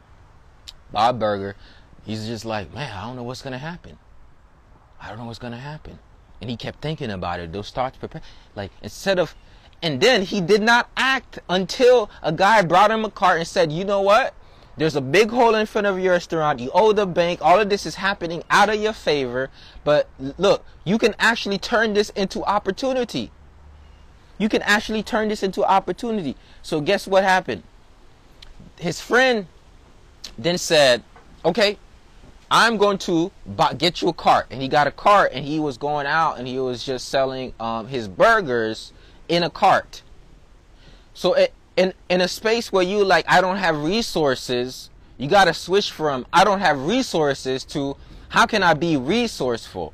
Bob 0.93 1.19
Burger, 1.19 1.57
he's 2.05 2.27
just 2.27 2.45
like, 2.45 2.73
man, 2.75 2.93
I 2.93 3.07
don't 3.07 3.17
know 3.17 3.23
what's 3.23 3.43
gonna 3.43 3.59
happen. 3.59 3.99
I 5.01 5.09
don't 5.09 5.19
know 5.19 5.25
what's 5.25 5.39
gonna 5.39 5.57
happen. 5.57 5.99
And 6.41 6.51
he 6.51 6.57
kept 6.57 6.83
thinking 6.83 7.11
about 7.11 7.41
it. 7.41 7.53
Those 7.53 7.67
starts 7.67 7.97
prepare, 7.97 8.23
like 8.55 8.71
instead 8.83 9.19
of, 9.19 9.35
and 9.83 10.01
then 10.01 10.23
he 10.23 10.41
did 10.41 10.63
not 10.63 10.91
act 10.97 11.39
until 11.49 12.11
a 12.23 12.33
guy 12.33 12.63
brought 12.63 12.91
him 12.91 13.05
a 13.05 13.11
cart 13.11 13.39
and 13.39 13.47
said, 13.47 13.73
you 13.73 13.85
know 13.85 14.03
what? 14.03 14.35
There's 14.77 14.97
a 14.97 15.01
big 15.01 15.31
hole 15.31 15.55
in 15.55 15.65
front 15.65 15.87
of 15.87 15.99
your 15.99 16.13
restaurant. 16.13 16.61
You 16.61 16.71
owe 16.75 16.93
the 16.93 17.07
bank. 17.07 17.41
All 17.41 17.59
of 17.59 17.71
this 17.71 17.87
is 17.87 17.95
happening 17.95 18.43
out 18.51 18.69
of 18.69 18.77
your 18.77 18.93
favor. 18.93 19.49
But 19.85 20.09
look, 20.19 20.65
you 20.85 20.99
can 20.99 21.15
actually 21.19 21.59
turn 21.59 21.95
this 21.95 22.11
into 22.11 22.45
opportunity. 22.45 23.31
You 24.39 24.49
can 24.49 24.63
actually 24.63 25.03
turn 25.03 25.29
this 25.29 25.43
into 25.43 25.65
opportunity. 25.65 26.37
So 26.63 26.81
guess 26.81 27.07
what 27.07 27.25
happened? 27.25 27.63
His 28.79 29.01
friend 29.01 29.47
then 30.37 30.59
said, 30.59 31.03
"Okay, 31.45 31.79
I'm 32.51 32.77
going 32.77 32.99
to 32.99 33.33
buy, 33.47 33.73
get 33.73 34.03
you 34.03 34.09
a 34.09 34.13
cart." 34.13 34.47
And 34.51 34.61
he 34.61 34.69
got 34.69 34.87
a 34.87 34.91
cart, 34.91 35.33
and 35.33 35.45
he 35.45 35.59
was 35.59 35.79
going 35.79 36.07
out, 36.07 36.39
and 36.39 36.47
he 36.47 36.59
was 36.59 36.85
just 36.85 37.09
selling 37.09 37.55
um, 37.59 37.89
his 37.89 38.09
burgers 38.09 38.93
in 39.29 39.43
a 39.43 39.51
cart. 39.51 40.03
So 41.15 41.33
it, 41.35 41.55
in 41.77 41.95
in 42.09 42.21
a 42.21 42.29
space 42.29 42.73
where 42.73 42.83
you 42.83 43.05
like, 43.05 43.25
I 43.29 43.41
don't 43.41 43.57
have 43.57 43.83
resources, 43.83 44.91
you 45.19 45.29
got 45.29 45.47
to 45.47 45.55
switch 45.55 45.91
from 45.91 46.27
I 46.33 46.45
don't 46.45 46.61
have 46.61 46.87
resources 46.87 47.65
to 47.67 47.97
how 48.29 48.47
can 48.47 48.63
I 48.63 48.75
be 48.75 48.97
resourceful? 48.97 49.93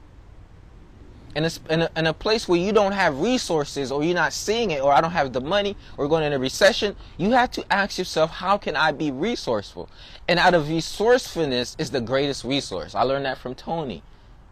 In 1.35 1.45
a, 1.45 1.51
in 1.71 1.83
a, 1.83 1.91
in 1.97 2.07
a 2.07 2.13
place 2.13 2.47
where 2.47 2.59
you 2.59 2.73
don't 2.73 2.93
have 2.93 3.21
resources 3.21 3.91
or 3.91 4.05
you're 4.05 4.15
not 4.15 4.33
seeing 4.33 4.71
it 4.71 4.83
or 4.83 4.93
I 4.93 5.01
don't 5.01 5.13
have 5.13 5.33
the 5.33 5.41
money 5.41 5.77
or 5.97 6.09
going 6.09 6.25
in 6.25 6.33
a 6.33 6.39
recession, 6.39 6.95
you 7.17 7.31
have 7.31 7.51
to 7.53 7.73
ask 7.73 7.99
yourself, 7.99 8.31
how 8.31 8.59
can 8.59 8.77
I 8.77 8.93
be 8.93 9.11
resourceful? 9.11 9.89
And 10.29 10.39
out 10.39 10.55
of 10.55 10.69
resourcefulness 10.69 11.77
is 11.79 11.91
the 11.91 12.01
greatest 12.01 12.45
resource. 12.45 12.95
I 12.95 13.03
learned 13.03 13.25
that 13.25 13.39
from 13.39 13.55
Tony 13.55 14.03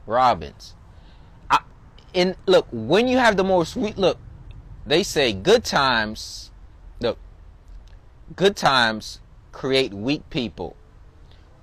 Robbins. 0.07 0.75
I, 1.51 1.61
and 2.15 2.37
look, 2.47 2.67
when 2.73 3.09
you 3.09 3.19
have 3.19 3.37
the 3.37 3.45
most, 3.45 3.77
look, 3.77 4.19
they 4.87 5.03
say 5.03 5.33
good 5.33 5.65
times, 5.65 6.51
look, 7.01 7.19
good 8.37 8.57
times 8.57 9.21
create 9.53 9.93
weak 9.93 10.29
people. 10.31 10.77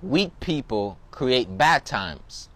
Weak 0.00 0.38
people 0.38 0.98
create 1.10 1.58
bad 1.58 1.84
times. 1.84 2.48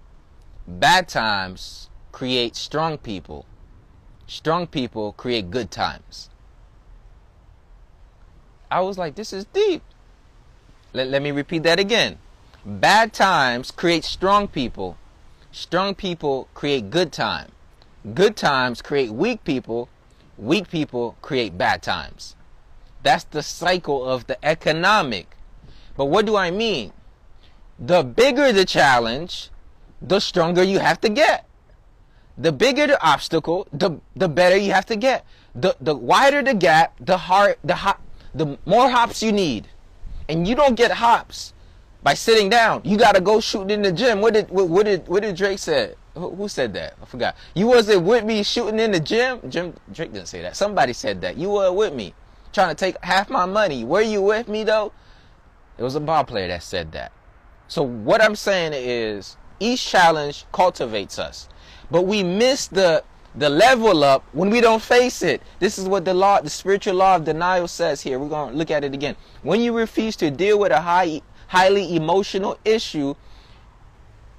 Bad 0.69 1.09
times 1.09 1.91
create 2.13 2.55
strong 2.55 2.99
people. 2.99 3.47
Strong 4.27 4.69
people 4.69 5.13
create 5.13 5.51
good 5.51 5.71
times. 5.71 6.29
I 8.71 8.81
was 8.81 8.97
like, 8.97 9.15
this 9.17 9.33
is 9.33 9.45
deep. 9.47 9.83
Let, 10.93 11.09
let 11.09 11.23
me 11.23 11.31
repeat 11.31 11.65
that 11.65 11.81
again. 11.81 12.19
Bad 12.65 13.13
times 13.13 13.71
create 13.71 14.05
strong 14.05 14.47
people. 14.47 14.97
Strong 15.51 15.97
people 15.97 16.49
create 16.55 16.91
good 16.91 17.13
time. 17.13 17.51
Good 18.15 18.37
times 18.37 18.81
create 18.81 19.11
weak 19.11 19.43
people. 19.45 19.89
Weak 20.39 20.71
people 20.71 21.17
create 21.23 21.59
bad 21.59 21.83
times. 21.83 22.37
That's 23.03 23.25
the 23.25 23.43
cycle 23.43 24.09
of 24.09 24.27
the 24.27 24.43
economic. 24.45 25.37
But 25.97 26.07
what 26.07 26.25
do 26.25 26.37
I 26.37 26.51
mean? 26.51 26.93
The 27.79 28.03
bigger 28.03 28.53
the 28.53 28.65
challenge, 28.65 29.51
the 30.01 30.21
stronger 30.21 30.63
you 30.63 30.79
have 30.79 31.01
to 31.03 31.09
get 31.09 31.47
the 32.39 32.53
bigger 32.53 32.87
the 32.87 33.03
obstacle, 33.05 33.67
the 33.73 34.01
the 34.17 34.29
better 34.29 34.57
you 34.57 34.73
have 34.73 34.87
to 34.87 34.97
get. 34.97 35.25
The 35.55 35.77
the 35.81 35.95
wider 35.95 36.43
the 36.43 36.55
gap, 36.55 36.95
the 37.01 37.17
hard 37.17 37.57
the 37.63 37.75
hop, 37.75 38.01
the 38.35 38.59
more 38.65 38.89
hops 38.89 39.23
you 39.23 39.33
need, 39.33 39.69
and 40.29 40.47
you 40.47 40.55
don't 40.55 40.75
get 40.75 40.91
hops 40.91 41.53
by 42.03 42.15
sitting 42.15 42.49
down. 42.49 42.83
You 42.85 42.97
got 42.97 43.15
to 43.15 43.21
go 43.21 43.41
shooting 43.41 43.71
in 43.71 43.83
the 43.83 43.93
gym. 43.93 44.21
What 44.21 44.35
did 44.35 44.51
what, 44.51 44.69
what 44.69 44.87
did 44.87 45.07
what 45.09 45.23
did 45.23 45.37
Drake 45.37 45.59
said? 45.59 45.97
Who, 46.15 46.35
who, 46.35 46.49
said 46.49 46.75
that? 46.75 46.95
I 47.01 47.07
forgot. 47.07 47.37
You 47.55 47.67
wasn't 47.67 48.03
with 48.03 48.25
me 48.25 48.43
shooting 48.43 48.79
in 48.79 48.91
the 48.93 49.01
gym. 49.01 49.41
Jim 49.49 49.73
Drake 49.93 50.13
didn't 50.13 50.29
say 50.29 50.43
that. 50.43 50.57
Somebody 50.57 50.93
said 50.93 51.23
that. 51.23 51.39
You 51.39 51.49
were 51.49 51.73
with 51.73 51.95
me, 51.95 52.13
trying 52.53 52.69
to 52.69 52.75
take 52.75 53.03
half 53.03 53.31
my 53.31 53.47
money. 53.47 53.83
Were 53.85 54.03
you 54.03 54.21
with 54.21 54.47
me 54.49 54.63
though? 54.65 54.93
It 55.79 55.83
was 55.83 55.95
a 55.95 56.01
ball 56.01 56.25
player 56.25 56.49
that 56.49 56.63
said 56.63 56.93
that. 56.93 57.13
So 57.69 57.83
what 57.83 58.23
I'm 58.23 58.37
saying 58.37 58.73
is, 58.75 59.39
each 59.59 59.87
challenge 59.87 60.45
cultivates 60.53 61.19
us. 61.19 61.49
But 61.93 62.07
we 62.07 62.23
miss 62.23 62.69
the 62.69 63.05
the 63.35 63.49
level 63.49 64.03
up 64.03 64.25
when 64.33 64.51
we 64.51 64.61
don't 64.61 64.83
face 64.83 65.23
it. 65.23 65.43
This 65.59 65.79
is 65.79 65.87
what 65.87 66.05
the 66.05 66.15
law, 66.15 66.41
the 66.41 66.51
spiritual 66.51 66.95
law 66.95 67.17
of 67.17 67.25
denial 67.25 67.69
says 67.69 68.01
here. 68.01 68.19
We're 68.19 68.29
going 68.29 68.53
to 68.53 68.57
look 68.57 68.71
at 68.71 68.83
it 68.83 68.95
again. 68.95 69.17
When 69.43 69.61
you 69.61 69.77
refuse 69.77 70.17
to 70.17 70.31
deal 70.31 70.59
with 70.59 70.73
a 70.73 70.81
high, 70.81 71.23
highly 71.49 71.95
emotional 71.97 72.59
issue, 72.65 73.15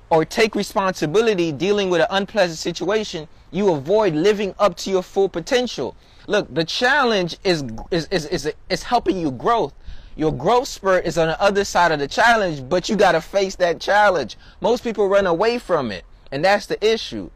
or 0.10 0.25
take 0.25 0.55
responsibility 0.55 1.51
dealing 1.51 1.89
with 1.89 2.01
an 2.01 2.07
unpleasant 2.10 2.60
situation, 2.60 3.27
you 3.51 3.72
avoid 3.72 4.13
living 4.13 4.53
up 4.60 4.75
to 4.77 4.91
your 4.91 5.03
full 5.03 5.29
potential. 5.29 5.95
Look, 6.27 6.53
the 6.53 6.63
challenge 6.63 7.38
is 7.43 7.63
is 7.91 8.07
is 8.10 8.25
is, 8.27 8.51
is 8.69 8.83
helping 8.83 9.19
you 9.19 9.29
growth. 9.29 9.74
Your 10.15 10.31
growth 10.31 10.67
spurt 10.67 11.05
is 11.05 11.17
on 11.17 11.27
the 11.27 11.41
other 11.41 11.63
side 11.65 11.91
of 11.91 12.00
the 12.00 12.07
challenge, 12.07 12.67
but 12.67 12.89
you 12.89 12.95
got 12.95 13.13
to 13.13 13.22
face 13.22 13.55
that 13.57 13.79
challenge. 13.79 14.38
Most 14.60 14.83
people 14.83 15.07
run 15.07 15.27
away 15.27 15.57
from 15.57 15.91
it, 15.91 16.03
and 16.31 16.43
that's 16.45 16.67
the 16.67 16.83
issue. 16.83 17.29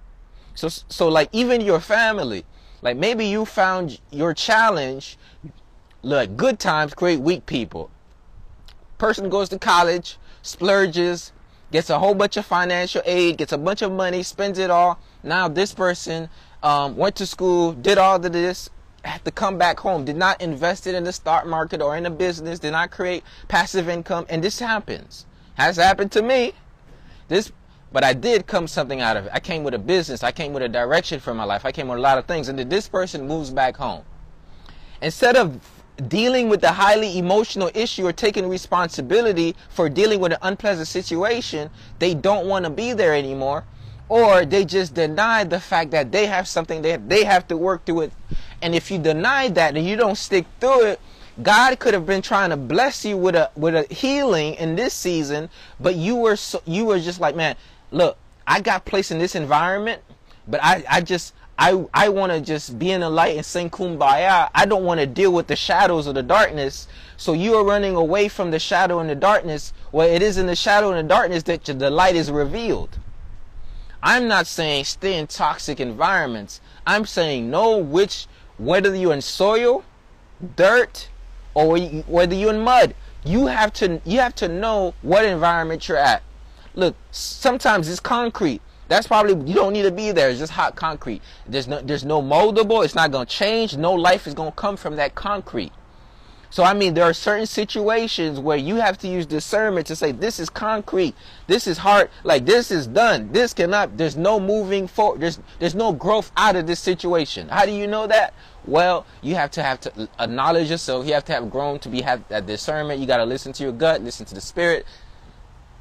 So 0.58 0.70
so 0.70 1.08
like 1.08 1.30
even 1.32 1.62
your 1.62 1.80
family, 1.80 2.44
like 2.82 2.98
maybe 2.98 3.28
you 3.28 3.46
found 3.46 4.00
your 4.10 4.34
challenge 4.34 5.18
like 6.02 6.36
good 6.36 6.58
times 6.58 6.96
create 6.96 7.20
weak 7.20 7.46
people. 7.46 7.92
Person 8.98 9.30
goes 9.30 9.50
to 9.50 9.60
college, 9.60 10.18
splurges, 10.42 11.32
gets 11.72 11.92
a 11.92 12.00
whole 12.00 12.16
bunch 12.16 12.38
of 12.38 12.46
financial 12.46 13.04
aid, 13.06 13.38
gets 13.38 13.52
a 13.52 13.58
bunch 13.58 13.84
of 13.84 13.92
money, 13.92 14.24
spends 14.24 14.58
it 14.58 14.72
all. 14.72 15.00
Now 15.22 15.48
this 15.48 15.76
person 15.76 16.28
um, 16.64 16.98
went 16.98 17.16
to 17.18 17.28
school, 17.28 17.74
did 17.74 18.00
all 18.00 18.16
of 18.16 18.34
this, 18.34 18.72
had 19.04 19.24
to 19.26 19.32
come 19.32 19.60
back 19.60 19.80
home, 19.80 20.06
did 20.06 20.16
not 20.16 20.42
invest 20.42 20.88
it 20.88 20.96
in 20.96 21.04
the 21.04 21.14
stock 21.14 21.46
market 21.46 21.84
or 21.84 21.96
in 21.96 22.08
a 22.08 22.10
business, 22.10 22.58
did 22.58 22.72
not 22.72 22.90
create 22.90 23.24
passive 23.48 23.88
income, 23.90 24.26
and 24.28 24.44
this 24.44 24.58
happens. 24.58 25.28
Has 25.54 25.78
happened 25.78 26.12
to 26.14 26.24
me. 26.24 26.54
This, 27.28 27.52
but 27.92 28.04
I 28.04 28.14
did 28.14 28.48
come 28.48 28.68
something 28.68 29.02
out 29.02 29.18
of 29.18 29.26
it. 29.26 29.32
I 29.34 29.40
came 29.40 29.64
with 29.64 29.74
a 29.74 29.80
business. 29.80 30.24
I 30.24 30.32
came 30.32 30.54
with 30.54 30.64
a 30.64 30.70
direction 30.70 31.20
for 31.20 31.34
my 31.34 31.44
life. 31.44 31.66
I 31.66 31.72
came 31.72 31.88
with 31.88 31.98
a 31.98 32.02
lot 32.02 32.18
of 32.18 32.26
things, 32.26 32.50
and 32.50 32.60
then 32.60 32.70
this 32.70 32.88
person 32.90 33.28
moves 33.28 33.50
back 33.50 33.78
home. 33.78 34.04
Instead 35.02 35.36
of 35.36 35.60
dealing 36.08 36.48
with 36.48 36.62
the 36.62 36.72
highly 36.72 37.18
emotional 37.18 37.72
issue 37.74 38.06
or 38.06 38.14
taking 38.14 38.48
responsibility 38.48 39.56
for 39.70 39.90
dealing 39.90 40.20
with 40.20 40.32
an 40.32 40.38
unpleasant 40.42 40.88
situation, 40.88 41.70
they 42.00 42.14
don't 42.14 42.48
want 42.48 42.66
to 42.66 42.70
be 42.70 42.94
there 42.94 43.16
anymore. 43.16 43.64
Or 44.10 44.46
they 44.46 44.64
just 44.64 44.94
deny 44.94 45.44
the 45.44 45.60
fact 45.60 45.92
that 45.92 46.12
they 46.12 46.28
have 46.28 46.48
something 46.48 46.82
that 46.84 47.10
they 47.10 47.26
have 47.26 47.48
to 47.50 47.58
work 47.58 47.86
through 47.86 48.02
it. 48.02 48.14
And 48.62 48.74
if 48.74 48.90
you 48.90 49.00
deny 49.00 49.50
that 49.50 49.76
and 49.76 49.86
you 49.86 49.96
don't 49.96 50.18
stick 50.18 50.46
through 50.60 50.86
it, 50.86 51.00
God 51.44 51.78
could 51.78 51.94
have 51.94 52.06
been 52.06 52.22
trying 52.22 52.50
to 52.50 52.58
bless 52.58 53.06
you 53.06 53.16
with 53.18 53.36
a 53.36 53.52
with 53.56 53.76
a 53.76 53.84
healing 53.94 54.56
in 54.56 54.76
this 54.76 54.94
season, 54.94 55.50
but 55.80 55.96
you 55.96 56.16
were 56.16 56.36
so, 56.36 56.64
you 56.66 56.86
were 56.86 57.00
just 57.00 57.20
like, 57.20 57.36
man, 57.36 57.56
look, 57.92 58.18
I 58.46 58.62
got 58.62 58.86
placed 58.86 59.12
in 59.12 59.20
this 59.20 59.36
environment, 59.36 60.02
but 60.48 60.64
I 60.64 60.84
I 60.90 61.02
just 61.02 61.34
I, 61.60 61.86
I 61.92 62.10
want 62.10 62.32
to 62.32 62.40
just 62.40 62.78
be 62.78 62.92
in 62.92 63.02
the 63.02 63.10
light 63.10 63.36
and 63.36 63.46
sing 63.46 63.72
kumbaya. 63.72 64.50
I 64.54 64.66
don't 64.66 64.84
want 64.84 65.00
to 65.00 65.08
deal 65.08 65.34
with 65.34 65.48
the 65.48 65.56
shadows 65.56 66.06
of 66.06 66.14
the 66.14 66.22
darkness. 66.22 66.88
So 67.18 67.34
you 67.34 67.56
are 67.56 67.66
running 67.66 67.96
away 67.96 68.28
from 68.28 68.52
the 68.52 68.60
shadow 68.60 69.00
and 69.00 69.10
the 69.10 69.16
darkness. 69.16 69.74
Well, 69.92 70.08
it 70.08 70.22
is 70.22 70.38
in 70.38 70.46
the 70.46 70.56
shadow 70.56 70.92
and 70.92 71.00
the 71.00 71.14
darkness 71.14 71.44
that 71.44 71.64
the 71.64 71.90
light 71.90 72.16
is 72.16 72.30
revealed. 72.30 73.00
I'm 74.04 74.28
not 74.28 74.46
saying 74.46 74.86
stay 74.86 75.18
in 75.18 75.26
toxic 75.26 75.80
environments. 75.80 76.62
I'm 76.86 77.06
saying 77.06 77.50
know 77.50 77.78
which, 77.78 78.28
whether 78.60 78.96
you're 78.96 79.14
in 79.14 79.22
soil, 79.22 79.84
dirt, 80.56 81.10
or 81.56 81.80
whether 81.80 82.36
you're 82.36 82.54
in 82.54 82.62
mud. 82.62 82.94
You 83.26 83.48
have 83.48 83.74
to, 83.74 84.00
you 84.06 84.20
have 84.20 84.36
to 84.36 84.48
know 84.48 84.94
what 85.02 85.26
environment 85.26 85.88
you're 85.88 85.98
at. 85.98 86.22
Look, 86.78 86.96
sometimes 87.10 87.90
it's 87.90 88.00
concrete. 88.00 88.62
That's 88.88 89.08
probably 89.08 89.34
you 89.50 89.56
don't 89.56 89.74
need 89.74 89.82
to 89.82 89.92
be 89.92 90.12
there. 90.12 90.30
It's 90.30 90.38
just 90.38 90.52
hot 90.52 90.76
concrete. 90.76 91.24
There's 91.48 91.68
no 91.68 91.82
there's 91.82 92.06
no 92.06 92.22
moldable. 92.22 92.86
It's 92.86 92.94
not 92.94 93.12
gonna 93.12 93.26
change. 93.26 93.76
No 93.76 93.94
life 93.94 94.28
is 94.28 94.36
gonna 94.36 94.52
come 94.52 94.78
from 94.78 94.96
that 94.98 95.16
concrete. 95.16 95.72
So 96.52 96.64
I 96.64 96.76
mean, 96.76 96.94
there 96.94 97.04
are 97.04 97.16
certain 97.16 97.48
situations 97.48 98.40
where 98.40 98.58
you 98.58 98.76
have 98.76 99.00
to 99.00 99.08
use 99.08 99.26
discernment 99.26 99.88
to 99.88 99.96
say 99.96 100.12
this 100.12 100.40
is 100.40 100.52
concrete. 100.52 101.16
This 101.48 101.66
is 101.66 101.80
hard. 101.80 102.12
Like 102.24 102.46
this 102.46 102.70
is 102.70 102.86
done. 102.86 103.32
This 103.32 103.56
cannot. 103.56 103.98
There's 103.98 104.16
no 104.16 104.40
moving 104.40 104.88
forward. 104.88 105.20
There's 105.20 105.40
there's 105.58 105.76
no 105.76 105.92
growth 105.92 106.32
out 106.38 106.56
of 106.56 106.68
this 106.68 106.80
situation. 106.80 107.50
How 107.50 107.66
do 107.66 107.72
you 107.72 107.88
know 107.88 108.06
that? 108.06 108.36
Well, 108.68 109.08
you 109.24 109.34
have 109.34 109.50
to 109.52 109.64
have 109.64 109.80
to 109.82 110.10
acknowledge 110.20 110.70
yourself. 110.70 111.08
You 111.08 111.14
have 111.16 111.26
to 111.26 111.34
have 111.34 111.50
grown 111.50 111.80
to 111.80 111.90
be 111.90 112.02
have 112.02 112.26
that 112.28 112.46
discernment. 112.46 113.00
You 113.00 113.08
got 113.08 113.18
to 113.18 113.26
listen 113.26 113.52
to 113.54 113.64
your 113.64 113.72
gut, 113.72 114.04
listen 114.04 114.28
to 114.28 114.36
the 114.36 114.42
spirit. 114.42 114.86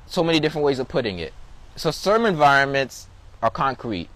So 0.06 0.22
many 0.22 0.40
different 0.40 0.64
ways 0.64 0.78
of 0.78 0.88
putting 0.88 1.18
it 1.18 1.32
so 1.76 1.90
some 1.90 2.24
environments 2.24 3.06
are 3.42 3.50
concrete, 3.50 4.08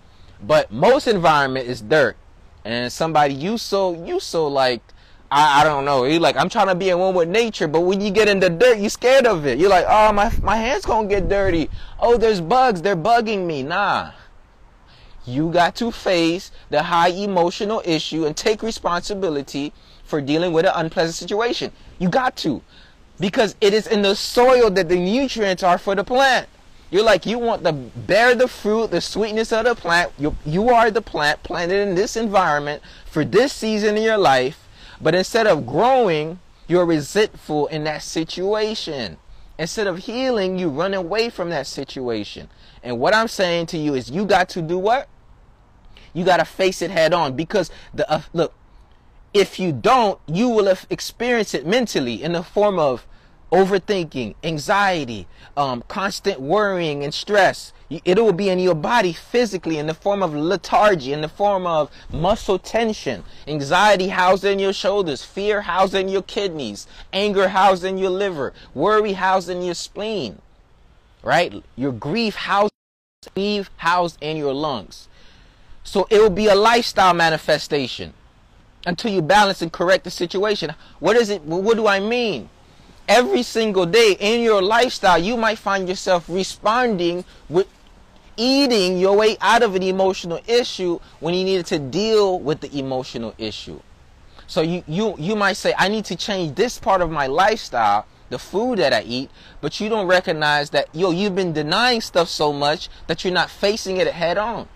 but 0.42 0.72
most 0.72 1.06
environment 1.06 1.68
is 1.68 1.82
dirt. 1.82 2.16
And 2.64 2.92
somebody 2.92 3.34
you 3.34 3.58
so 3.58 4.04
you 4.04 4.18
so 4.18 4.48
like 4.48 4.82
I, 5.30 5.60
I 5.60 5.64
don't 5.64 5.84
know. 5.84 6.04
You 6.04 6.18
like 6.18 6.36
I'm 6.36 6.48
trying 6.48 6.66
to 6.68 6.74
be 6.74 6.88
in 6.90 6.98
one 6.98 7.14
with 7.14 7.28
nature, 7.28 7.68
but 7.68 7.82
when 7.82 8.00
you 8.00 8.10
get 8.10 8.28
in 8.28 8.40
the 8.40 8.50
dirt, 8.50 8.78
you 8.78 8.88
scared 8.88 9.26
of 9.26 9.46
it. 9.46 9.58
You're 9.58 9.70
like, 9.70 9.84
oh 9.88 10.12
my 10.12 10.32
my 10.42 10.56
hands 10.56 10.84
gonna 10.84 11.06
get 11.06 11.28
dirty. 11.28 11.70
Oh, 11.98 12.16
there's 12.16 12.40
bugs. 12.40 12.82
They're 12.82 12.96
bugging 12.96 13.46
me. 13.46 13.62
Nah. 13.62 14.12
You 15.26 15.50
got 15.52 15.76
to 15.76 15.92
face 15.92 16.50
the 16.70 16.82
high 16.82 17.08
emotional 17.10 17.82
issue 17.84 18.24
and 18.24 18.34
take 18.34 18.62
responsibility 18.62 19.72
for 20.02 20.20
dealing 20.20 20.52
with 20.52 20.64
an 20.64 20.72
unpleasant 20.74 21.14
situation. 21.14 21.72
You 21.98 22.08
got 22.08 22.36
to. 22.38 22.62
Because 23.20 23.54
it 23.60 23.74
is 23.74 23.86
in 23.86 24.02
the 24.02 24.16
soil 24.16 24.70
that 24.70 24.88
the 24.88 24.98
nutrients 24.98 25.62
are 25.62 25.78
for 25.78 25.94
the 25.94 26.02
plant. 26.02 26.48
You're 26.90 27.04
like 27.04 27.24
you 27.24 27.38
want 27.38 27.62
to 27.64 27.72
bear 27.72 28.34
the 28.34 28.48
fruit, 28.48 28.90
the 28.90 29.00
sweetness 29.00 29.52
of 29.52 29.64
the 29.64 29.76
plant. 29.76 30.12
You 30.18 30.36
you 30.44 30.70
are 30.70 30.90
the 30.90 31.02
plant 31.02 31.42
planted 31.44 31.86
in 31.86 31.94
this 31.94 32.16
environment 32.16 32.82
for 33.06 33.24
this 33.24 33.52
season 33.52 33.96
in 33.96 34.02
your 34.02 34.18
life, 34.18 34.66
but 35.00 35.14
instead 35.14 35.46
of 35.46 35.66
growing, 35.66 36.40
you're 36.66 36.86
resentful 36.86 37.68
in 37.68 37.84
that 37.84 38.02
situation. 38.02 39.18
Instead 39.56 39.86
of 39.86 39.98
healing, 39.98 40.58
you 40.58 40.68
run 40.68 40.94
away 40.94 41.30
from 41.30 41.50
that 41.50 41.66
situation. 41.66 42.48
And 42.82 42.98
what 42.98 43.14
I'm 43.14 43.28
saying 43.28 43.66
to 43.66 43.78
you 43.78 43.94
is 43.94 44.10
you 44.10 44.24
got 44.24 44.48
to 44.50 44.62
do 44.62 44.78
what? 44.78 45.08
You 46.12 46.24
got 46.24 46.38
to 46.38 46.44
face 46.44 46.82
it 46.82 46.90
head 46.90 47.12
on 47.12 47.36
because 47.36 47.70
the 47.94 48.10
uh, 48.10 48.22
look, 48.32 48.52
if 49.32 49.60
you 49.60 49.70
don't, 49.70 50.18
you 50.26 50.48
will 50.48 50.74
experience 50.88 51.54
it 51.54 51.66
mentally 51.66 52.22
in 52.22 52.32
the 52.32 52.42
form 52.42 52.78
of 52.78 53.06
overthinking, 53.52 54.34
anxiety, 54.44 55.26
um, 55.56 55.82
constant 55.88 56.40
worrying 56.40 57.02
and 57.02 57.12
stress. 57.12 57.72
It 57.90 58.18
will 58.18 58.32
be 58.32 58.48
in 58.48 58.60
your 58.60 58.76
body 58.76 59.12
physically 59.12 59.78
in 59.78 59.88
the 59.88 59.94
form 59.94 60.22
of 60.22 60.32
lethargy, 60.32 61.12
in 61.12 61.22
the 61.22 61.28
form 61.28 61.66
of 61.66 61.90
muscle 62.12 62.58
tension, 62.58 63.24
anxiety 63.48 64.08
housed 64.08 64.44
in 64.44 64.60
your 64.60 64.72
shoulders, 64.72 65.24
fear 65.24 65.62
housed 65.62 65.94
in 65.94 66.08
your 66.08 66.22
kidneys, 66.22 66.86
anger 67.12 67.48
housed 67.48 67.84
in 67.84 67.98
your 67.98 68.10
liver, 68.10 68.52
worry 68.74 69.14
housed 69.14 69.48
in 69.48 69.62
your 69.62 69.74
spleen, 69.74 70.40
right? 71.24 71.64
Your 71.74 71.90
grief 71.90 72.36
housed, 72.36 72.72
grief 73.34 73.70
housed 73.76 74.18
in 74.20 74.36
your 74.36 74.54
lungs. 74.54 75.08
So 75.82 76.06
it 76.10 76.20
will 76.20 76.30
be 76.30 76.46
a 76.46 76.54
lifestyle 76.54 77.14
manifestation 77.14 78.14
until 78.86 79.10
you 79.10 79.20
balance 79.20 79.62
and 79.62 79.72
correct 79.72 80.04
the 80.04 80.10
situation. 80.10 80.72
What 81.00 81.16
is 81.16 81.28
it? 81.30 81.42
What 81.42 81.76
do 81.76 81.88
I 81.88 81.98
mean? 81.98 82.48
Every 83.10 83.42
single 83.42 83.84
day 83.84 84.16
in 84.20 84.40
your 84.40 84.62
lifestyle, 84.62 85.18
you 85.18 85.36
might 85.36 85.58
find 85.58 85.88
yourself 85.88 86.24
responding 86.28 87.24
with 87.48 87.66
eating 88.36 88.98
your 88.98 89.16
way 89.16 89.36
out 89.40 89.62
of 89.62 89.74
an 89.74 89.82
emotional 89.82 90.40
issue 90.46 90.98
when 91.18 91.34
you 91.34 91.44
needed 91.44 91.66
to 91.66 91.78
deal 91.78 92.38
with 92.38 92.60
the 92.60 92.78
emotional 92.78 93.34
issue. 93.36 93.80
So 94.46 94.62
you, 94.62 94.84
you, 94.86 95.16
you 95.18 95.34
might 95.34 95.54
say, 95.54 95.74
I 95.76 95.88
need 95.88 96.04
to 96.06 96.16
change 96.16 96.54
this 96.54 96.78
part 96.78 97.02
of 97.02 97.10
my 97.10 97.26
lifestyle, 97.26 98.06
the 98.30 98.38
food 98.38 98.78
that 98.78 98.92
I 98.92 99.02
eat, 99.02 99.28
but 99.60 99.80
you 99.80 99.88
don't 99.88 100.06
recognize 100.06 100.70
that, 100.70 100.88
yo, 100.94 101.10
you've 101.10 101.34
been 101.34 101.52
denying 101.52 102.00
stuff 102.00 102.28
so 102.28 102.52
much 102.52 102.88
that 103.08 103.24
you're 103.24 103.34
not 103.34 103.50
facing 103.50 103.96
it 103.96 104.06
head 104.06 104.38
on. 104.38 104.68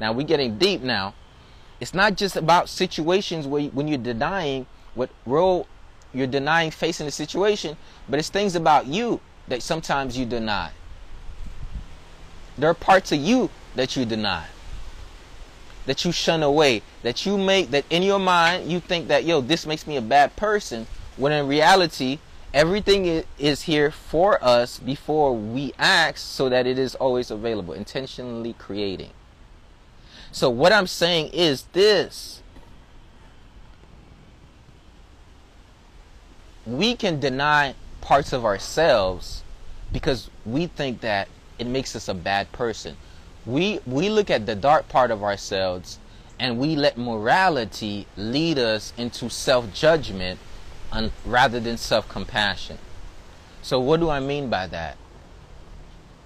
Now 0.00 0.12
we're 0.12 0.26
getting 0.26 0.56
deep 0.56 0.82
now. 0.82 1.14
It's 1.80 1.94
not 1.94 2.16
just 2.16 2.36
about 2.36 2.68
situations 2.68 3.46
where 3.46 3.64
when 3.64 3.88
you're 3.88 3.98
denying 3.98 4.66
what 4.94 5.10
real 5.26 5.66
you're 6.14 6.26
denying 6.26 6.70
facing 6.70 7.06
the 7.06 7.12
situation, 7.12 7.76
but 8.08 8.18
it's 8.18 8.28
things 8.28 8.54
about 8.54 8.86
you 8.86 9.20
that 9.48 9.62
sometimes 9.62 10.16
you 10.16 10.24
deny. 10.24 10.70
There 12.56 12.70
are 12.70 12.74
parts 12.74 13.12
of 13.12 13.18
you 13.18 13.50
that 13.74 13.96
you 13.96 14.04
deny, 14.04 14.46
that 15.86 16.04
you 16.04 16.12
shun 16.12 16.42
away, 16.42 16.82
that 17.02 17.26
you 17.26 17.36
make, 17.36 17.70
that 17.72 17.84
in 17.90 18.02
your 18.02 18.20
mind 18.20 18.70
you 18.70 18.80
think 18.80 19.08
that, 19.08 19.24
yo, 19.24 19.40
this 19.40 19.66
makes 19.66 19.86
me 19.86 19.96
a 19.96 20.02
bad 20.02 20.36
person, 20.36 20.86
when 21.16 21.32
in 21.32 21.46
reality, 21.46 22.18
everything 22.52 23.24
is 23.38 23.62
here 23.62 23.90
for 23.90 24.42
us 24.42 24.78
before 24.78 25.36
we 25.36 25.72
act 25.78 26.18
so 26.18 26.48
that 26.48 26.66
it 26.66 26.78
is 26.78 26.94
always 26.94 27.30
available, 27.30 27.74
intentionally 27.74 28.54
creating. 28.58 29.10
So, 30.30 30.48
what 30.50 30.72
I'm 30.72 30.86
saying 30.86 31.30
is 31.32 31.64
this 31.72 32.42
we 36.66 36.96
can 36.96 37.20
deny 37.20 37.74
parts 38.00 38.32
of 38.32 38.44
ourselves 38.44 39.42
because 39.92 40.30
we 40.44 40.66
think 40.66 41.00
that 41.00 41.28
it 41.58 41.66
makes 41.66 41.94
us 41.94 42.08
a 42.08 42.14
bad 42.14 42.50
person. 42.52 42.96
We 43.46 43.80
we 43.86 44.08
look 44.08 44.30
at 44.30 44.46
the 44.46 44.54
dark 44.54 44.88
part 44.88 45.10
of 45.10 45.22
ourselves 45.22 45.98
and 46.38 46.58
we 46.58 46.74
let 46.76 46.98
morality 46.98 48.06
lead 48.16 48.58
us 48.58 48.92
into 48.96 49.30
self-judgment 49.30 50.40
rather 51.24 51.60
than 51.60 51.76
self-compassion. 51.76 52.78
So 53.62 53.80
what 53.80 54.00
do 54.00 54.10
I 54.10 54.20
mean 54.20 54.50
by 54.50 54.66
that? 54.68 54.96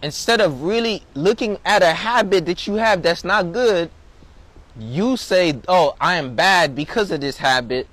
instead 0.03 0.40
of 0.40 0.62
really 0.62 1.03
looking 1.14 1.59
at 1.64 1.83
a 1.83 1.92
habit 1.92 2.46
that 2.46 2.66
you 2.66 2.74
have 2.74 3.03
that's 3.03 3.24
not 3.24 3.53
good, 3.53 3.90
you 4.79 5.16
say, 5.16 5.59
"Oh, 5.66 5.96
I 6.01 6.16
am 6.16 6.35
bad 6.35 6.74
because 6.74 7.11
of 7.11 7.20
this 7.20 7.38
habit." 7.38 7.88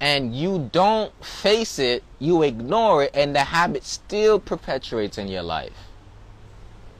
And 0.00 0.34
you 0.34 0.70
don't 0.72 1.12
face 1.24 1.78
it, 1.78 2.02
you 2.18 2.42
ignore 2.42 3.04
it, 3.04 3.10
and 3.12 3.34
the 3.36 3.44
habit 3.44 3.84
still 3.84 4.40
perpetuates 4.40 5.18
in 5.18 5.28
your 5.28 5.42
life. 5.42 5.74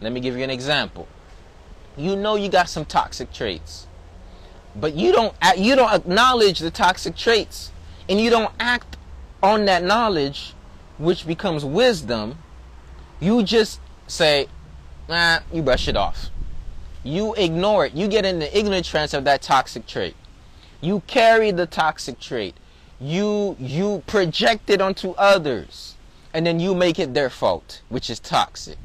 Let 0.03 0.13
me 0.13 0.21
give 0.21 0.37
you 0.37 0.45
an 0.45 0.51
example. 0.51 1.09
You 1.97 2.15
know 2.15 2.37
you 2.37 2.49
got 2.49 2.69
some 2.69 2.85
toxic 2.85 3.33
traits, 3.33 3.87
but 4.77 4.95
you 4.95 5.13
don't 5.13 5.35
you 5.57 5.77
don't 5.77 5.93
acknowledge 5.93 6.61
the 6.61 6.71
toxic 6.71 7.17
traits, 7.17 7.73
and 8.09 8.21
you 8.21 8.31
don't 8.31 8.53
act 8.61 8.97
on 9.43 9.65
that 9.65 9.83
knowledge, 9.83 10.55
which 10.99 11.27
becomes 11.27 11.65
wisdom. 11.65 12.39
You 13.19 13.43
just 13.43 13.81
say, 14.07 14.47
nah, 15.09 15.41
you 15.53 15.63
brush 15.63 15.89
it 15.89 15.97
off. 15.97 16.31
You 17.03 17.35
ignore 17.35 17.87
it. 17.87 17.95
You 17.95 18.09
get 18.09 18.25
in 18.27 18.39
the 18.39 18.59
ignorant 18.59 18.85
trance 18.85 19.15
of 19.15 19.25
that 19.25 19.41
toxic 19.43 19.87
trait. 19.87 20.17
You 20.81 21.03
carry 21.07 21.51
the 21.51 21.67
toxic 21.67 22.21
trait. 22.21 22.57
You 23.01 23.57
you 23.59 24.03
project 24.07 24.71
it 24.71 24.81
onto 24.81 25.11
others. 25.13 25.97
And 26.33 26.47
then 26.47 26.61
you 26.61 26.77
make 26.77 27.01
it 27.01 27.13
their 27.13 27.29
fault, 27.29 27.83
which 27.89 28.09
is 28.09 28.21
toxic. 28.21 28.79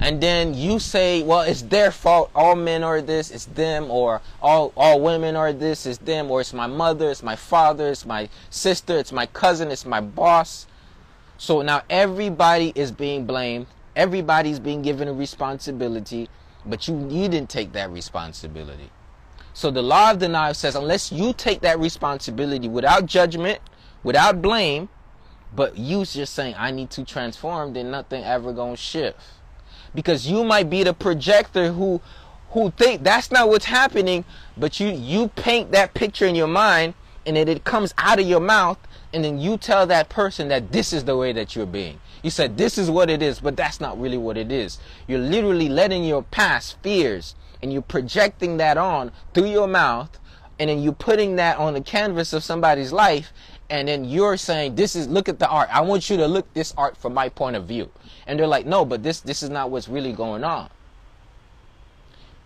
And 0.00 0.20
then 0.20 0.54
you 0.54 0.80
say, 0.80 1.22
well, 1.22 1.42
it's 1.42 1.62
their 1.62 1.92
fault. 1.92 2.32
All 2.34 2.56
men 2.56 2.82
are 2.82 3.00
this, 3.00 3.30
it's 3.30 3.44
them, 3.44 3.88
or 3.90 4.20
all 4.42 4.72
all 4.76 5.00
women 5.00 5.36
are 5.36 5.52
this, 5.52 5.86
it's 5.86 5.98
them, 5.98 6.30
or 6.30 6.40
it's 6.40 6.52
my 6.52 6.66
mother, 6.66 7.10
it's 7.10 7.22
my 7.22 7.36
father, 7.36 7.88
it's 7.88 8.04
my 8.04 8.28
sister, 8.50 8.98
it's 8.98 9.12
my 9.12 9.26
cousin, 9.26 9.70
it's 9.70 9.86
my 9.86 10.00
boss. 10.00 10.66
So 11.38 11.62
now 11.62 11.82
everybody 11.88 12.72
is 12.74 12.90
being 12.90 13.24
blamed 13.24 13.66
Everybody's 13.96 14.60
being 14.60 14.82
given 14.82 15.08
a 15.08 15.12
responsibility, 15.12 16.28
but 16.64 16.86
you, 16.86 17.08
didn't 17.08 17.48
take 17.48 17.72
that 17.72 17.90
responsibility. 17.90 18.90
So 19.52 19.70
the 19.70 19.82
law 19.82 20.12
of 20.12 20.18
denial 20.18 20.54
says 20.54 20.74
unless 20.74 21.10
you 21.10 21.32
take 21.32 21.60
that 21.62 21.78
responsibility 21.78 22.68
without 22.68 23.06
judgment, 23.06 23.60
without 24.02 24.40
blame, 24.40 24.88
but 25.54 25.76
you 25.76 26.04
just 26.04 26.34
saying 26.34 26.54
I 26.56 26.70
need 26.70 26.90
to 26.90 27.04
transform, 27.04 27.72
then 27.72 27.90
nothing 27.90 28.24
ever 28.24 28.52
gonna 28.52 28.76
shift. 28.76 29.18
Because 29.94 30.26
you 30.26 30.44
might 30.44 30.70
be 30.70 30.84
the 30.84 30.94
projector 30.94 31.72
who 31.72 32.00
who 32.50 32.70
think 32.72 33.04
that's 33.04 33.30
not 33.30 33.48
what's 33.48 33.64
happening, 33.64 34.24
but 34.56 34.80
you 34.80 34.88
you 34.88 35.28
paint 35.28 35.72
that 35.72 35.94
picture 35.94 36.26
in 36.26 36.34
your 36.34 36.48
mind 36.48 36.94
and 37.26 37.36
then 37.36 37.48
it 37.48 37.64
comes 37.64 37.92
out 37.98 38.18
of 38.18 38.26
your 38.26 38.40
mouth 38.40 38.78
and 39.12 39.24
then 39.24 39.38
you 39.38 39.56
tell 39.56 39.86
that 39.86 40.08
person 40.08 40.48
that 40.48 40.72
this 40.72 40.92
is 40.92 41.04
the 41.04 41.16
way 41.16 41.32
that 41.32 41.56
you're 41.56 41.66
being. 41.66 42.00
You 42.22 42.30
said 42.30 42.56
this 42.56 42.78
is 42.78 42.90
what 42.90 43.10
it 43.10 43.22
is, 43.22 43.40
but 43.40 43.56
that's 43.56 43.80
not 43.80 44.00
really 44.00 44.18
what 44.18 44.36
it 44.36 44.52
is. 44.52 44.78
You're 45.08 45.18
literally 45.18 45.68
letting 45.68 46.04
your 46.04 46.22
past 46.22 46.76
fears 46.82 47.34
and 47.62 47.72
you're 47.72 47.82
projecting 47.82 48.56
that 48.58 48.76
on 48.76 49.12
through 49.34 49.50
your 49.50 49.68
mouth 49.68 50.18
and 50.58 50.68
then 50.68 50.82
you're 50.82 50.92
putting 50.92 51.36
that 51.36 51.58
on 51.58 51.74
the 51.74 51.80
canvas 51.80 52.32
of 52.32 52.44
somebody's 52.44 52.92
life 52.92 53.32
and 53.70 53.86
then 53.86 54.04
you're 54.04 54.36
saying 54.36 54.74
this 54.74 54.96
is 54.96 55.06
look 55.06 55.28
at 55.28 55.38
the 55.38 55.48
art. 55.48 55.68
I 55.72 55.80
want 55.80 56.10
you 56.10 56.16
to 56.18 56.26
look 56.26 56.52
this 56.54 56.74
art 56.76 56.96
from 56.96 57.14
my 57.14 57.28
point 57.28 57.56
of 57.56 57.66
view. 57.66 57.90
And 58.26 58.38
they're 58.38 58.46
like, 58.46 58.66
"No, 58.66 58.84
but 58.84 59.02
this 59.02 59.20
this 59.20 59.42
is 59.42 59.48
not 59.48 59.70
what's 59.70 59.88
really 59.88 60.12
going 60.12 60.42
on." 60.44 60.68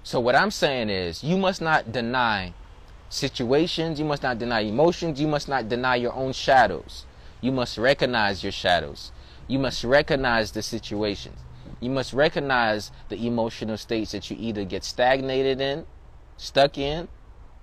So 0.03 0.21
what 0.21 0.35
I'm 0.35 0.51
saying 0.51 0.91
is, 0.91 1.25
you 1.25 1.39
must 1.39 1.63
not 1.63 1.91
deny 1.91 2.53
situations, 3.09 3.99
you 3.99 4.05
must 4.05 4.23
not 4.23 4.39
deny 4.39 4.61
emotions, 4.61 5.19
you 5.19 5.27
must 5.27 5.49
not 5.49 5.69
deny 5.69 5.97
your 5.97 6.13
own 6.13 6.33
shadows. 6.33 7.07
You 7.41 7.53
must 7.53 7.79
recognize 7.79 8.43
your 8.43 8.53
shadows. 8.53 9.13
You 9.49 9.59
must 9.59 9.83
recognize 9.83 10.53
the 10.53 10.63
situations. 10.63 11.39
You 11.85 11.91
must 11.91 12.15
recognize 12.15 12.91
the 13.11 13.27
emotional 13.27 13.77
states 13.77 14.13
that 14.13 14.31
you 14.31 14.37
either 14.41 14.65
get 14.65 14.85
stagnated 14.85 15.61
in, 15.61 15.85
stuck 16.39 16.79
in. 16.79 17.09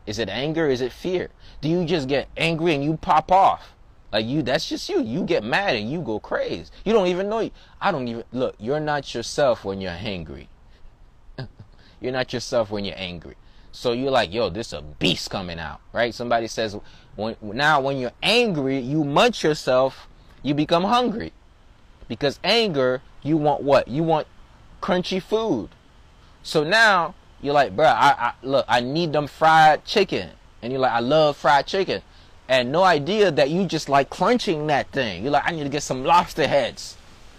Is 0.06 0.20
it 0.20 0.30
anger? 0.30 0.68
Is 0.68 0.82
it 0.82 0.92
fear? 0.92 1.30
Do 1.60 1.68
you 1.68 1.86
just 1.86 2.08
get 2.08 2.28
angry 2.38 2.76
and 2.76 2.84
you 2.84 2.98
pop 2.98 3.32
off? 3.32 3.74
Like 4.14 4.28
you, 4.28 4.44
that's 4.44 4.70
just 4.70 4.90
you. 4.90 5.02
You 5.02 5.24
get 5.24 5.44
mad 5.44 5.76
and 5.76 5.92
you 5.92 6.02
go 6.02 6.20
crazy. 6.20 6.70
You 6.86 6.94
don't 6.94 7.08
even 7.08 7.30
know. 7.30 7.50
I 7.80 7.92
don't 7.92 8.08
even 8.08 8.24
look. 8.32 8.56
You're 8.60 8.80
not 8.80 9.14
yourself 9.16 9.66
when 9.66 9.82
you're 9.82 9.92
angry. 9.92 10.50
you're 12.00 12.12
not 12.12 12.32
yourself 12.32 12.70
when 12.70 12.86
you're 12.86 13.00
angry. 13.00 13.36
So 13.72 13.94
you're 13.94 14.12
like, 14.12 14.32
yo, 14.32 14.50
this 14.50 14.68
is 14.68 14.74
a 14.74 14.82
beast 14.82 15.32
coming 15.32 15.58
out, 15.58 15.80
right? 15.94 16.14
Somebody 16.14 16.48
says, 16.48 16.78
when, 17.16 17.38
now 17.42 17.82
when 17.82 17.98
you're 17.98 18.12
angry, 18.22 18.78
you 18.78 19.04
munch 19.04 19.44
yourself, 19.44 20.08
you 20.44 20.54
become 20.54 20.84
hungry. 20.84 21.32
Because 22.08 22.38
anger, 22.44 23.02
you 23.24 23.38
want 23.38 23.64
what? 23.64 23.88
You 23.88 24.04
want 24.04 24.28
crunchy 24.82 25.22
food. 25.22 25.70
So 26.44 26.64
now 26.64 27.14
you're 27.42 27.54
like, 27.54 27.76
bro, 27.76 27.86
I, 27.86 28.16
I 28.18 28.34
look, 28.42 28.66
I 28.68 28.82
need 28.82 29.14
them 29.14 29.28
fried 29.28 29.86
chicken, 29.86 30.30
and 30.62 30.72
you're 30.72 30.82
like, 30.82 30.92
I 30.92 31.00
love 31.00 31.38
fried 31.38 31.68
chicken, 31.68 32.02
and 32.48 32.72
no 32.72 32.84
idea 32.84 33.32
that 33.32 33.50
you 33.50 33.66
just 33.66 33.90
like 33.90 34.10
crunching 34.10 34.68
that 34.68 34.88
thing. 34.92 35.24
You're 35.24 35.32
like, 35.32 35.48
I 35.48 35.52
need 35.52 35.64
to 35.64 35.70
get 35.70 35.84
some 35.84 36.04
lobster 36.04 36.48
heads, 36.48 36.98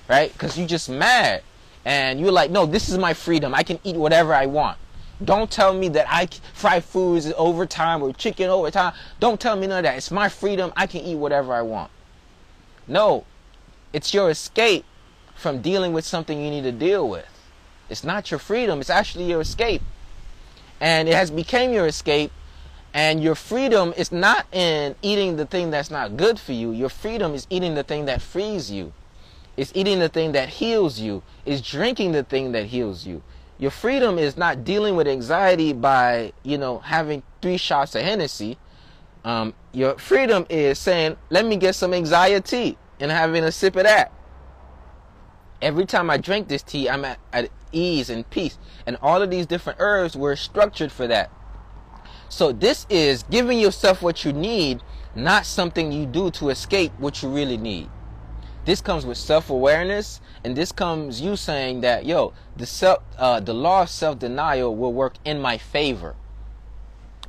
right? 0.08 0.32
Because 0.32 0.56
you 0.56 0.66
just 0.66 0.88
mad, 0.88 1.42
and 1.84 2.20
you're 2.20 2.32
like, 2.32 2.50
no, 2.50 2.66
this 2.66 2.88
is 2.88 2.98
my 2.98 3.14
freedom. 3.14 3.54
I 3.54 3.62
can 3.62 3.78
eat 3.84 3.96
whatever 3.96 4.34
I 4.34 4.46
want. 4.46 4.78
Don't 5.24 5.50
tell 5.50 5.72
me 5.72 5.88
that 5.90 6.06
I 6.08 6.28
fry 6.52 6.80
foods 6.80 7.32
over 7.36 7.64
time 7.64 8.02
or 8.02 8.12
chicken 8.12 8.50
over 8.50 8.70
time. 8.72 8.92
Don't 9.20 9.40
tell 9.40 9.54
me 9.54 9.68
none 9.68 9.78
of 9.78 9.84
that. 9.84 9.96
It's 9.96 10.10
my 10.10 10.28
freedom. 10.28 10.72
I 10.76 10.86
can 10.88 11.02
eat 11.02 11.14
whatever 11.14 11.52
I 11.52 11.62
want. 11.62 11.92
No, 12.88 13.24
it's 13.92 14.12
your 14.12 14.30
escape 14.30 14.84
from 15.42 15.60
dealing 15.60 15.92
with 15.92 16.06
something 16.06 16.40
you 16.42 16.50
need 16.50 16.62
to 16.62 16.72
deal 16.72 17.06
with. 17.08 17.26
It's 17.90 18.04
not 18.04 18.30
your 18.30 18.40
freedom, 18.40 18.80
it's 18.80 18.88
actually 18.88 19.24
your 19.24 19.40
escape. 19.40 19.82
And 20.80 21.08
it 21.08 21.14
has 21.14 21.30
become 21.30 21.72
your 21.72 21.86
escape. 21.86 22.32
And 22.94 23.22
your 23.22 23.34
freedom 23.34 23.94
is 23.96 24.12
not 24.12 24.46
in 24.52 24.94
eating 25.02 25.36
the 25.36 25.46
thing 25.46 25.70
that's 25.70 25.90
not 25.90 26.16
good 26.16 26.38
for 26.38 26.52
you. 26.52 26.72
Your 26.72 26.90
freedom 26.90 27.34
is 27.34 27.46
eating 27.48 27.74
the 27.74 27.82
thing 27.82 28.04
that 28.04 28.20
frees 28.20 28.70
you. 28.70 28.92
It's 29.56 29.72
eating 29.74 29.98
the 29.98 30.08
thing 30.08 30.32
that 30.32 30.48
heals 30.48 30.98
you. 30.98 31.22
It's 31.44 31.60
drinking 31.60 32.12
the 32.12 32.22
thing 32.22 32.52
that 32.52 32.66
heals 32.66 33.06
you. 33.06 33.22
Your 33.58 33.70
freedom 33.70 34.18
is 34.18 34.36
not 34.36 34.64
dealing 34.64 34.96
with 34.96 35.08
anxiety 35.08 35.72
by, 35.72 36.32
you 36.42 36.58
know, 36.58 36.78
having 36.78 37.22
three 37.40 37.56
shots 37.56 37.94
of 37.94 38.02
Hennessy. 38.02 38.58
Um, 39.24 39.54
your 39.72 39.96
freedom 39.98 40.46
is 40.50 40.78
saying, 40.78 41.16
let 41.30 41.46
me 41.46 41.56
get 41.56 41.74
some 41.74 41.94
anxiety 41.94 42.76
and 43.00 43.10
having 43.10 43.44
a 43.44 43.52
sip 43.52 43.76
of 43.76 43.84
that. 43.84 44.12
Every 45.62 45.86
time 45.86 46.10
I 46.10 46.16
drink 46.16 46.48
this 46.48 46.62
tea, 46.62 46.90
I'm 46.90 47.04
at, 47.04 47.18
at 47.32 47.48
ease 47.70 48.10
and 48.10 48.28
peace. 48.28 48.58
And 48.84 48.98
all 49.00 49.22
of 49.22 49.30
these 49.30 49.46
different 49.46 49.78
herbs 49.80 50.16
were 50.16 50.34
structured 50.34 50.90
for 50.90 51.06
that. 51.06 51.30
So 52.28 52.50
this 52.50 52.86
is 52.90 53.22
giving 53.24 53.58
yourself 53.60 54.02
what 54.02 54.24
you 54.24 54.32
need, 54.32 54.82
not 55.14 55.46
something 55.46 55.92
you 55.92 56.04
do 56.04 56.30
to 56.32 56.48
escape 56.48 56.92
what 56.98 57.22
you 57.22 57.28
really 57.28 57.56
need. 57.56 57.88
This 58.64 58.80
comes 58.80 59.04
with 59.06 59.18
self-awareness, 59.18 60.20
and 60.44 60.56
this 60.56 60.72
comes 60.72 61.20
you 61.20 61.36
saying 61.36 61.80
that, 61.82 62.06
yo, 62.06 62.32
the 62.56 62.66
self, 62.66 63.02
uh, 63.18 63.40
the 63.40 63.54
law 63.54 63.82
of 63.82 63.90
self-denial 63.90 64.74
will 64.74 64.92
work 64.92 65.14
in 65.24 65.40
my 65.40 65.58
favor, 65.58 66.14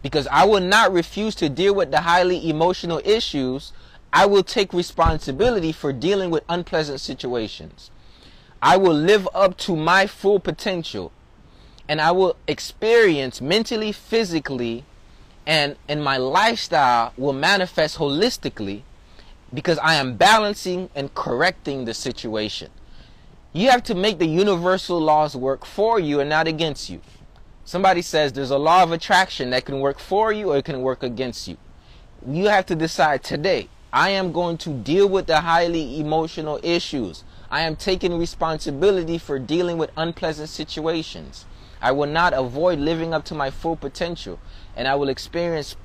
because 0.01 0.27
I 0.27 0.45
will 0.45 0.59
not 0.59 0.93
refuse 0.93 1.33
to 1.35 1.49
deal 1.49 1.73
with 1.73 1.91
the 1.91 2.01
highly 2.01 2.49
emotional 2.49 3.01
issues 3.03 3.73
I 4.15 4.27
will 4.27 4.43
take 4.43 4.73
responsibility 4.73 5.71
for 5.71 5.91
dealing 5.91 6.29
with 6.29 6.43
unpleasant 6.47 7.01
situations. 7.01 7.89
I 8.63 8.77
will 8.77 8.93
live 8.93 9.27
up 9.35 9.57
to 9.57 9.75
my 9.75 10.07
full 10.07 10.39
potential 10.39 11.11
and 11.89 11.99
I 11.99 12.11
will 12.11 12.37
experience 12.47 13.41
mentally, 13.41 13.91
physically, 13.91 14.85
and 15.45 15.75
in 15.89 16.01
my 16.01 16.15
lifestyle 16.15 17.11
will 17.17 17.33
manifest 17.33 17.97
holistically 17.97 18.83
because 19.53 19.77
I 19.79 19.95
am 19.95 20.15
balancing 20.15 20.89
and 20.95 21.13
correcting 21.13 21.83
the 21.83 21.93
situation. 21.93 22.71
You 23.51 23.69
have 23.69 23.83
to 23.83 23.95
make 23.95 24.17
the 24.17 24.27
universal 24.27 24.97
laws 24.97 25.35
work 25.35 25.65
for 25.65 25.99
you 25.99 26.21
and 26.21 26.29
not 26.29 26.47
against 26.47 26.89
you. 26.89 27.01
Somebody 27.65 28.01
says 28.01 28.31
there's 28.31 28.49
a 28.49 28.57
law 28.57 28.81
of 28.81 28.93
attraction 28.93 29.49
that 29.49 29.65
can 29.65 29.81
work 29.81 29.99
for 29.99 30.31
you 30.31 30.51
or 30.51 30.57
it 30.57 30.63
can 30.63 30.81
work 30.81 31.03
against 31.03 31.49
you. 31.49 31.57
You 32.25 32.45
have 32.45 32.65
to 32.67 32.75
decide 32.75 33.25
today 33.25 33.67
I 33.91 34.09
am 34.09 34.31
going 34.31 34.57
to 34.59 34.69
deal 34.69 35.07
with 35.07 35.27
the 35.27 35.41
highly 35.41 35.99
emotional 35.99 36.61
issues. 36.63 37.25
I 37.53 37.61
am 37.61 37.75
taking 37.75 38.17
responsibility 38.17 39.19
for 39.19 39.37
dealing 39.37 39.77
with 39.77 39.91
unpleasant 39.95 40.49
situations. 40.49 41.45
I 41.83 41.91
will 41.91 42.09
not 42.09 42.33
avoid 42.33 42.79
living 42.79 43.13
up 43.13 43.25
to 43.25 43.35
my 43.35 43.51
full 43.51 43.75
potential, 43.75 44.39
and 44.75 44.87
I 44.87 44.95
will 44.95 45.07
experience 45.07 45.75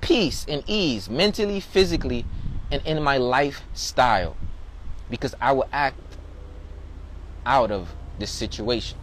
peace 0.00 0.46
and 0.48 0.62
ease 0.68 1.10
mentally, 1.10 1.58
physically, 1.58 2.24
and 2.70 2.80
in 2.86 3.02
my 3.02 3.16
lifestyle 3.16 4.36
because 5.10 5.34
I 5.40 5.50
will 5.50 5.68
act 5.72 5.98
out 7.44 7.72
of 7.72 7.92
this 8.20 8.30
situation. 8.30 8.98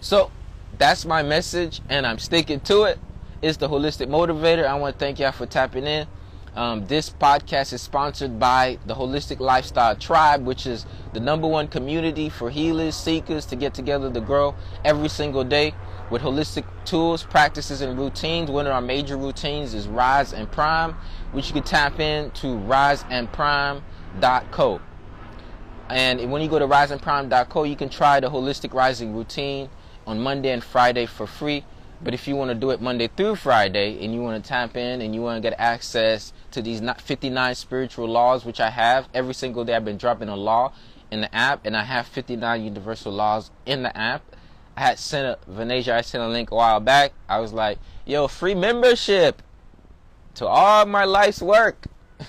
So 0.00 0.32
that's 0.76 1.04
my 1.04 1.22
message, 1.22 1.82
and 1.88 2.04
I'm 2.04 2.18
sticking 2.18 2.58
to 2.62 2.82
it. 2.82 2.98
It's 3.42 3.58
the 3.58 3.68
holistic 3.68 4.08
motivator. 4.08 4.66
I 4.66 4.74
want 4.74 4.96
to 4.96 4.98
thank 4.98 5.20
y'all 5.20 5.30
for 5.30 5.46
tapping 5.46 5.86
in. 5.86 6.08
Um, 6.58 6.84
this 6.86 7.08
podcast 7.08 7.72
is 7.72 7.80
sponsored 7.82 8.40
by 8.40 8.78
the 8.84 8.96
Holistic 8.96 9.38
Lifestyle 9.38 9.94
Tribe, 9.94 10.44
which 10.44 10.66
is 10.66 10.86
the 11.12 11.20
number 11.20 11.46
one 11.46 11.68
community 11.68 12.28
for 12.28 12.50
healers, 12.50 12.96
seekers 12.96 13.46
to 13.46 13.54
get 13.54 13.74
together 13.74 14.12
to 14.12 14.20
grow 14.20 14.56
every 14.84 15.08
single 15.08 15.44
day 15.44 15.72
with 16.10 16.20
holistic 16.20 16.64
tools, 16.84 17.22
practices, 17.22 17.80
and 17.80 17.96
routines. 17.96 18.50
One 18.50 18.66
of 18.66 18.72
our 18.72 18.80
major 18.80 19.16
routines 19.16 19.72
is 19.72 19.86
Rise 19.86 20.32
and 20.32 20.50
Prime, 20.50 20.96
which 21.30 21.46
you 21.46 21.54
can 21.54 21.62
tap 21.62 22.00
into 22.00 22.48
riseandprime.co. 22.48 24.80
And 25.90 26.32
when 26.32 26.42
you 26.42 26.48
go 26.48 26.58
to 26.58 26.66
riseandprime.co, 26.66 27.62
you 27.62 27.76
can 27.76 27.88
try 27.88 28.18
the 28.18 28.30
holistic 28.30 28.74
rising 28.74 29.14
routine 29.14 29.70
on 30.08 30.18
Monday 30.18 30.50
and 30.50 30.64
Friday 30.64 31.06
for 31.06 31.28
free. 31.28 31.64
But 32.00 32.14
if 32.14 32.28
you 32.28 32.36
want 32.36 32.50
to 32.50 32.54
do 32.54 32.70
it 32.70 32.80
Monday 32.80 33.08
through 33.08 33.36
Friday 33.36 34.04
and 34.04 34.14
you 34.14 34.22
want 34.22 34.42
to 34.42 34.48
tap 34.48 34.76
in 34.76 35.00
and 35.00 35.14
you 35.14 35.20
want 35.20 35.42
to 35.42 35.48
get 35.50 35.58
access 35.58 36.32
to 36.52 36.62
these 36.62 36.80
59 36.80 37.54
spiritual 37.56 38.08
laws, 38.08 38.44
which 38.44 38.60
I 38.60 38.70
have 38.70 39.08
every 39.12 39.34
single 39.34 39.64
day, 39.64 39.74
I've 39.74 39.84
been 39.84 39.98
dropping 39.98 40.28
a 40.28 40.36
law 40.36 40.72
in 41.10 41.22
the 41.22 41.34
app, 41.34 41.64
and 41.64 41.76
I 41.76 41.84
have 41.84 42.06
59 42.06 42.62
universal 42.62 43.12
laws 43.12 43.50
in 43.66 43.82
the 43.82 43.96
app. 43.96 44.22
I 44.76 44.82
had 44.82 44.98
sent 44.98 45.26
a 45.26 45.50
Venetia, 45.50 45.96
I 45.96 46.02
sent 46.02 46.22
a 46.22 46.28
link 46.28 46.50
a 46.50 46.54
while 46.54 46.80
back. 46.80 47.12
I 47.28 47.40
was 47.40 47.52
like, 47.52 47.78
yo, 48.06 48.28
free 48.28 48.54
membership 48.54 49.42
to 50.34 50.46
all 50.46 50.86
my 50.86 51.04
life's 51.04 51.42
work. 51.42 51.86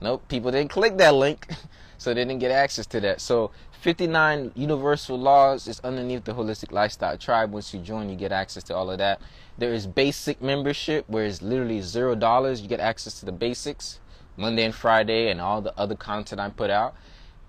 nope, 0.00 0.26
people 0.28 0.50
didn't 0.50 0.70
click 0.70 0.96
that 0.96 1.14
link, 1.14 1.46
so 1.98 2.12
they 2.12 2.24
didn't 2.24 2.40
get 2.40 2.50
access 2.50 2.86
to 2.86 3.00
that. 3.00 3.20
So 3.20 3.52
59 3.86 4.50
universal 4.56 5.16
laws 5.16 5.68
is 5.68 5.78
underneath 5.84 6.24
the 6.24 6.32
holistic 6.32 6.72
lifestyle 6.72 7.16
tribe. 7.16 7.52
Once 7.52 7.72
you 7.72 7.78
join 7.78 8.10
you 8.10 8.16
get 8.16 8.32
access 8.32 8.64
to 8.64 8.74
all 8.74 8.90
of 8.90 8.98
that. 8.98 9.20
There 9.58 9.72
is 9.72 9.86
basic 9.86 10.42
membership 10.42 11.08
where 11.08 11.24
it's 11.24 11.40
literally 11.40 11.80
zero 11.82 12.16
dollars. 12.16 12.60
You 12.60 12.66
get 12.66 12.80
access 12.80 13.20
to 13.20 13.26
the 13.26 13.30
basics 13.30 14.00
monday 14.36 14.64
and 14.64 14.74
friday 14.74 15.30
and 15.30 15.40
all 15.40 15.62
the 15.62 15.72
other 15.78 15.94
content 15.94 16.40
i 16.40 16.48
put 16.48 16.68
out. 16.68 16.96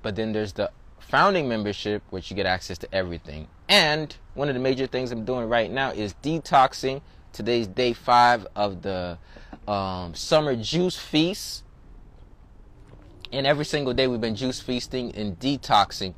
But 0.04 0.16
then 0.16 0.32
there's 0.32 0.54
the 0.54 0.70
founding 1.00 1.50
membership 1.50 2.04
which 2.12 2.30
you 2.30 2.36
get 2.36 2.46
access 2.46 2.78
to 2.78 2.94
everything. 2.94 3.48
And 3.68 4.16
one 4.36 4.48
of 4.48 4.54
the 4.54 4.62
major 4.62 4.86
things 4.86 5.12
i'm 5.12 5.26
doing 5.26 5.50
right 5.50 5.72
now 5.72 5.90
is 5.90 6.14
detoxing. 6.22 7.02
Today's 7.34 7.66
day 7.66 7.94
five 7.94 8.46
of 8.56 8.84
the 8.84 9.18
um, 9.68 10.14
summer 10.14 10.56
juice 10.56 10.98
feast. 10.98 11.64
And 13.32 13.48
every 13.48 13.66
single 13.66 13.96
day 13.96 14.08
we've 14.08 14.22
been 14.22 14.36
juice 14.36 14.62
feasting 14.62 15.16
and 15.16 15.38
detoxing 15.40 16.14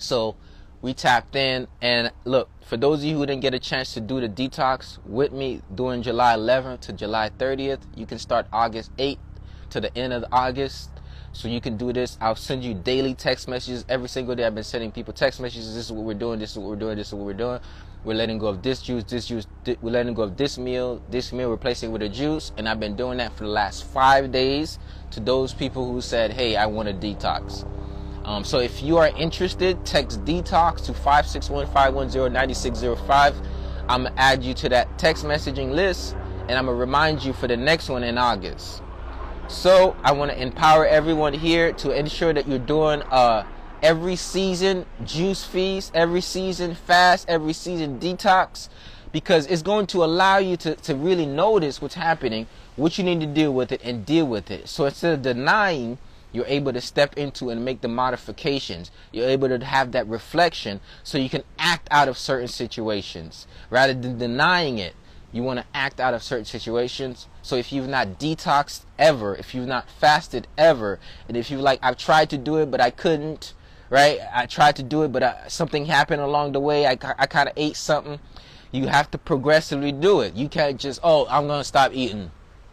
so 0.00 0.34
we 0.82 0.94
tapped 0.94 1.36
in 1.36 1.68
and 1.82 2.10
look, 2.24 2.48
for 2.64 2.76
those 2.76 3.00
of 3.00 3.04
you 3.04 3.18
who 3.18 3.26
didn't 3.26 3.42
get 3.42 3.52
a 3.52 3.58
chance 3.58 3.92
to 3.94 4.00
do 4.00 4.20
the 4.20 4.28
detox 4.28 4.98
with 5.04 5.30
me 5.30 5.60
during 5.74 6.02
July 6.02 6.34
11th 6.34 6.80
to 6.80 6.92
July 6.92 7.30
30th, 7.38 7.80
you 7.94 8.06
can 8.06 8.18
start 8.18 8.46
August 8.52 8.96
8th 8.96 9.18
to 9.68 9.80
the 9.80 9.96
end 9.96 10.12
of 10.12 10.24
August. 10.32 10.90
So 11.32 11.46
you 11.46 11.60
can 11.60 11.76
do 11.76 11.92
this. 11.92 12.18
I'll 12.20 12.34
send 12.34 12.64
you 12.64 12.74
daily 12.74 13.14
text 13.14 13.46
messages 13.46 13.84
every 13.88 14.08
single 14.08 14.34
day. 14.34 14.44
I've 14.44 14.54
been 14.54 14.64
sending 14.64 14.90
people 14.90 15.12
text 15.12 15.38
messages. 15.38 15.74
This 15.74 15.84
is 15.84 15.92
what 15.92 16.04
we're 16.04 16.14
doing. 16.14 16.40
This 16.40 16.52
is 16.52 16.58
what 16.58 16.68
we're 16.68 16.76
doing. 16.76 16.96
This 16.96 17.08
is 17.08 17.14
what 17.14 17.24
we're 17.24 17.34
doing. 17.34 17.60
We're 18.02 18.14
letting 18.14 18.38
go 18.38 18.48
of 18.48 18.62
this 18.62 18.82
juice, 18.82 19.04
this 19.04 19.26
juice. 19.26 19.46
We're 19.80 19.90
letting 19.90 20.14
go 20.14 20.22
of 20.22 20.36
this 20.36 20.58
meal, 20.58 21.00
this 21.08 21.32
meal, 21.32 21.50
replacing 21.50 21.92
with 21.92 22.02
a 22.02 22.08
juice. 22.08 22.50
And 22.56 22.68
I've 22.68 22.80
been 22.80 22.96
doing 22.96 23.18
that 23.18 23.36
for 23.36 23.44
the 23.44 23.50
last 23.50 23.84
five 23.84 24.32
days 24.32 24.78
to 25.12 25.20
those 25.20 25.52
people 25.54 25.92
who 25.92 26.00
said, 26.00 26.32
"Hey, 26.32 26.56
I 26.56 26.66
want 26.66 26.88
a 26.88 26.92
detox." 26.94 27.64
Um, 28.24 28.44
so 28.44 28.58
if 28.58 28.82
you 28.82 28.98
are 28.98 29.08
interested, 29.08 29.84
text 29.84 30.24
detox 30.24 30.84
to 30.86 30.92
561-510-9605. 30.92 33.34
I'm 33.88 34.04
gonna 34.04 34.14
add 34.16 34.44
you 34.44 34.54
to 34.54 34.68
that 34.68 34.96
text 34.98 35.24
messaging 35.24 35.72
list 35.72 36.14
and 36.48 36.52
I'm 36.52 36.66
gonna 36.66 36.76
remind 36.76 37.24
you 37.24 37.32
for 37.32 37.48
the 37.48 37.56
next 37.56 37.88
one 37.88 38.04
in 38.04 38.18
August. 38.18 38.82
So 39.50 39.96
I 40.04 40.12
want 40.12 40.30
to 40.30 40.40
empower 40.40 40.86
everyone 40.86 41.34
here 41.34 41.72
to 41.72 41.90
ensure 41.90 42.32
that 42.32 42.46
you're 42.46 42.60
doing 42.60 43.02
uh, 43.02 43.44
every 43.82 44.14
season 44.14 44.86
juice 45.04 45.44
feast, 45.44 45.90
every 45.92 46.20
season 46.20 46.76
fast, 46.76 47.28
every 47.28 47.52
season 47.52 47.98
detox, 47.98 48.68
because 49.10 49.46
it's 49.46 49.62
going 49.62 49.88
to 49.88 50.04
allow 50.04 50.38
you 50.38 50.56
to, 50.58 50.76
to 50.76 50.94
really 50.94 51.26
notice 51.26 51.82
what's 51.82 51.96
happening, 51.96 52.46
what 52.76 52.96
you 52.96 53.02
need 53.02 53.18
to 53.20 53.26
deal 53.26 53.52
with 53.52 53.72
it, 53.72 53.80
and 53.82 54.06
deal 54.06 54.24
with 54.24 54.52
it. 54.52 54.68
So 54.68 54.86
instead 54.86 55.14
of 55.14 55.22
denying 55.22 55.98
you're 56.32 56.46
able 56.46 56.72
to 56.72 56.80
step 56.80 57.16
into 57.16 57.50
and 57.50 57.64
make 57.64 57.80
the 57.80 57.88
modifications. 57.88 58.90
You're 59.12 59.28
able 59.28 59.48
to 59.48 59.64
have 59.64 59.92
that 59.92 60.06
reflection 60.06 60.80
so 61.02 61.18
you 61.18 61.28
can 61.28 61.42
act 61.58 61.88
out 61.90 62.08
of 62.08 62.16
certain 62.16 62.48
situations 62.48 63.46
rather 63.68 63.94
than 63.94 64.18
denying 64.18 64.78
it. 64.78 64.94
You 65.32 65.42
want 65.42 65.60
to 65.60 65.66
act 65.74 66.00
out 66.00 66.14
of 66.14 66.22
certain 66.22 66.44
situations. 66.44 67.28
So 67.42 67.56
if 67.56 67.72
you've 67.72 67.88
not 67.88 68.18
detoxed 68.18 68.84
ever, 68.98 69.34
if 69.36 69.54
you've 69.54 69.66
not 69.66 69.88
fasted 69.88 70.48
ever, 70.58 70.98
and 71.28 71.36
if 71.36 71.50
you 71.50 71.58
like, 71.58 71.78
I've 71.82 71.96
tried 71.96 72.30
to 72.30 72.38
do 72.38 72.56
it 72.56 72.70
but 72.70 72.80
I 72.80 72.90
couldn't, 72.90 73.54
right? 73.90 74.18
I 74.32 74.46
tried 74.46 74.76
to 74.76 74.82
do 74.82 75.02
it 75.02 75.12
but 75.12 75.22
I, 75.22 75.28
uh, 75.28 75.48
something 75.48 75.86
happened 75.86 76.22
along 76.22 76.52
the 76.52 76.60
way. 76.60 76.86
I, 76.86 76.92
I 77.18 77.26
kind 77.26 77.48
of 77.48 77.54
ate 77.56 77.76
something. 77.76 78.18
You 78.72 78.86
have 78.86 79.10
to 79.12 79.18
progressively 79.18 79.92
do 79.92 80.20
it. 80.20 80.34
You 80.34 80.48
can't 80.48 80.78
just, 80.78 81.00
oh, 81.02 81.26
I'm 81.28 81.48
going 81.48 81.60
to 81.60 81.64
stop 81.64 81.92
eating. 81.92 82.30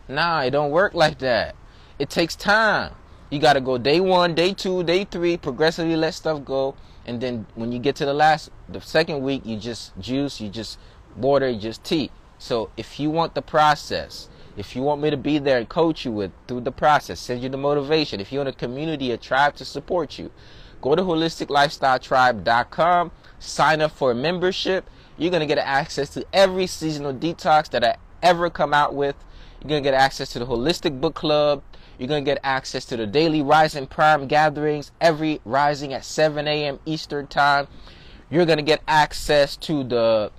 Nah, 0.08 0.42
it 0.42 0.52
don't 0.52 0.72
work 0.72 0.94
like 0.94 1.20
that. 1.20 1.56
It 2.00 2.10
takes 2.10 2.36
time. 2.36 2.94
You 3.30 3.40
got 3.40 3.54
to 3.54 3.62
go 3.62 3.78
day 3.78 4.00
one, 4.00 4.36
day 4.36 4.54
two, 4.54 4.84
day 4.84 5.04
three, 5.04 5.38
progressively 5.38 5.96
let 5.96 6.14
stuff 6.14 6.46
go. 6.46 6.76
And 7.06 7.20
then 7.20 7.46
when 7.56 7.72
you 7.72 7.80
get 7.80 7.96
to 7.98 8.06
the 8.06 8.14
last, 8.14 8.50
the 8.70 8.82
second 8.82 9.22
week, 9.22 9.46
you 9.46 9.58
just 9.58 9.98
juice, 10.00 10.40
you 10.40 10.50
just 10.50 10.80
water, 11.16 11.50
you 11.50 11.60
just 11.60 11.84
tea. 11.84 12.12
So 12.38 12.70
if 12.78 13.00
you 13.00 13.10
want 13.10 13.36
the 13.36 13.42
process, 13.42 14.30
if 14.56 14.76
you 14.76 14.82
want 14.82 15.02
me 15.02 15.10
to 15.10 15.18
be 15.18 15.40
there 15.40 15.58
and 15.58 15.68
coach 15.68 16.06
you 16.06 16.12
with 16.12 16.32
through 16.48 16.62
the 16.62 16.72
process, 16.72 17.20
send 17.20 17.44
you 17.44 17.50
the 17.50 17.58
motivation, 17.58 18.20
if 18.20 18.32
you 18.32 18.40
want 18.40 18.50
a 18.50 18.54
community, 18.54 19.12
a 19.12 19.18
tribe 19.18 19.56
to 19.56 19.66
support 19.66 20.18
you, 20.18 20.32
go 20.82 20.96
to 20.96 21.02
holisticlifestyletribe.com, 21.02 23.12
sign 23.40 23.82
up 23.82 23.92
for 23.92 24.12
a 24.12 24.16
membership. 24.16 24.90
You're 25.18 25.32
going 25.32 25.42
to 25.42 25.48
get 25.48 25.58
access 25.58 26.10
to 26.12 26.26
every 26.32 26.68
seasonal 26.68 27.14
detox 27.14 27.70
that 27.72 27.84
I 27.84 27.98
ever 28.22 28.50
come 28.50 28.74
out 28.74 28.94
with. 28.94 29.16
You're 29.62 29.70
going 29.70 29.84
to 29.84 29.90
get 29.90 29.96
access 29.96 30.30
to 30.34 30.40
the 30.40 30.46
Holistic 30.46 31.02
Book 31.02 31.16
Club, 31.16 31.64
you're 31.98 32.08
going 32.08 32.24
to 32.24 32.30
get 32.30 32.40
access 32.44 32.86
to 32.86 32.98
the 32.98 33.08
daily 33.08 33.42
Rise 33.42 33.76
and 33.76 33.90
Prime 33.90 34.28
gatherings 34.28 34.92
every 35.02 35.42
rising 35.46 35.94
at 35.94 36.06
7 36.06 36.48
a.m. 36.48 36.80
Eastern 36.86 37.28
Time. 37.28 37.68
You're 38.30 38.46
going 38.46 38.58
to 38.60 38.64
get 38.64 38.82
access 38.88 39.56
to 39.58 39.84
the 39.84 40.32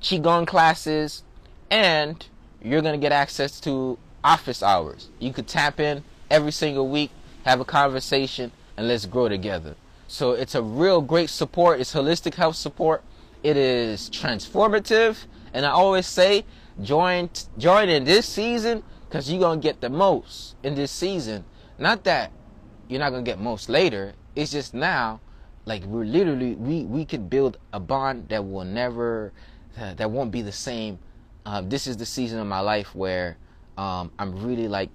Qigong 0.00 0.46
classes 0.46 1.22
and 1.70 2.26
you're 2.62 2.82
going 2.82 2.98
to 2.98 3.02
get 3.02 3.12
access 3.12 3.58
to 3.60 3.98
office 4.22 4.62
hours. 4.62 5.08
You 5.18 5.32
could 5.32 5.46
tap 5.46 5.80
in 5.80 6.04
every 6.30 6.52
single 6.52 6.88
week, 6.88 7.10
have 7.44 7.60
a 7.60 7.64
conversation, 7.64 8.52
and 8.76 8.88
let's 8.88 9.06
grow 9.06 9.28
together. 9.28 9.76
So 10.08 10.32
it's 10.32 10.54
a 10.54 10.62
real 10.62 11.00
great 11.00 11.30
support. 11.30 11.80
It's 11.80 11.94
holistic 11.94 12.34
health 12.34 12.56
support. 12.56 13.02
It 13.42 13.56
is 13.56 14.10
transformative. 14.10 15.24
And 15.54 15.64
I 15.64 15.70
always 15.70 16.06
say, 16.06 16.44
join, 16.82 17.30
join 17.56 17.88
in 17.88 18.04
this 18.04 18.26
season 18.26 18.82
because 19.16 19.30
you're 19.30 19.40
going 19.40 19.58
to 19.58 19.66
get 19.66 19.80
the 19.80 19.88
most 19.88 20.56
in 20.62 20.74
this 20.74 20.90
season. 20.90 21.42
Not 21.78 22.04
that 22.04 22.32
you're 22.86 23.00
not 23.00 23.08
going 23.08 23.24
to 23.24 23.30
get 23.30 23.40
most 23.40 23.70
later. 23.70 24.12
It's 24.34 24.52
just 24.52 24.74
now, 24.74 25.22
like 25.64 25.84
we're 25.84 26.04
literally, 26.04 26.54
we, 26.54 26.84
we 26.84 27.06
could 27.06 27.30
build 27.30 27.56
a 27.72 27.80
bond 27.80 28.28
that 28.28 28.46
will 28.46 28.66
never, 28.66 29.32
uh, 29.80 29.94
that 29.94 30.10
won't 30.10 30.30
be 30.30 30.42
the 30.42 30.52
same. 30.52 30.98
Uh, 31.46 31.62
this 31.62 31.86
is 31.86 31.96
the 31.96 32.04
season 32.04 32.40
of 32.40 32.46
my 32.46 32.60
life 32.60 32.94
where 32.94 33.38
um, 33.78 34.12
I'm 34.18 34.38
really 34.44 34.68
like 34.68 34.90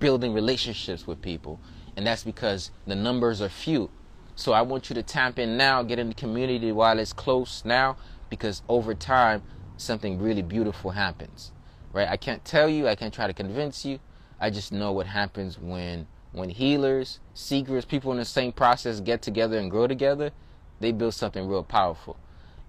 building 0.00 0.34
relationships 0.34 1.06
with 1.06 1.22
people. 1.22 1.60
And 1.96 2.04
that's 2.04 2.24
because 2.24 2.72
the 2.88 2.96
numbers 2.96 3.40
are 3.40 3.48
few. 3.48 3.88
So 4.34 4.52
I 4.52 4.62
want 4.62 4.90
you 4.90 4.94
to 4.94 5.02
tap 5.04 5.38
in 5.38 5.56
now, 5.56 5.84
get 5.84 6.00
in 6.00 6.08
the 6.08 6.14
community 6.14 6.72
while 6.72 6.98
it's 6.98 7.12
close 7.12 7.64
now, 7.64 7.98
because 8.30 8.62
over 8.68 8.94
time, 8.94 9.44
something 9.76 10.20
really 10.20 10.42
beautiful 10.42 10.90
happens 10.90 11.52
right? 11.94 12.08
I 12.08 12.18
can't 12.18 12.44
tell 12.44 12.68
you, 12.68 12.88
I 12.88 12.96
can't 12.96 13.14
try 13.14 13.26
to 13.26 13.32
convince 13.32 13.84
you. 13.86 14.00
I 14.40 14.50
just 14.50 14.72
know 14.72 14.92
what 14.92 15.06
happens 15.06 15.58
when 15.58 16.06
when 16.32 16.48
healers, 16.48 17.20
seekers, 17.32 17.84
people 17.84 18.10
in 18.10 18.18
the 18.18 18.24
same 18.24 18.50
process 18.50 18.98
get 18.98 19.22
together 19.22 19.56
and 19.56 19.70
grow 19.70 19.86
together, 19.86 20.32
they 20.80 20.90
build 20.90 21.14
something 21.14 21.46
real 21.46 21.62
powerful. 21.62 22.16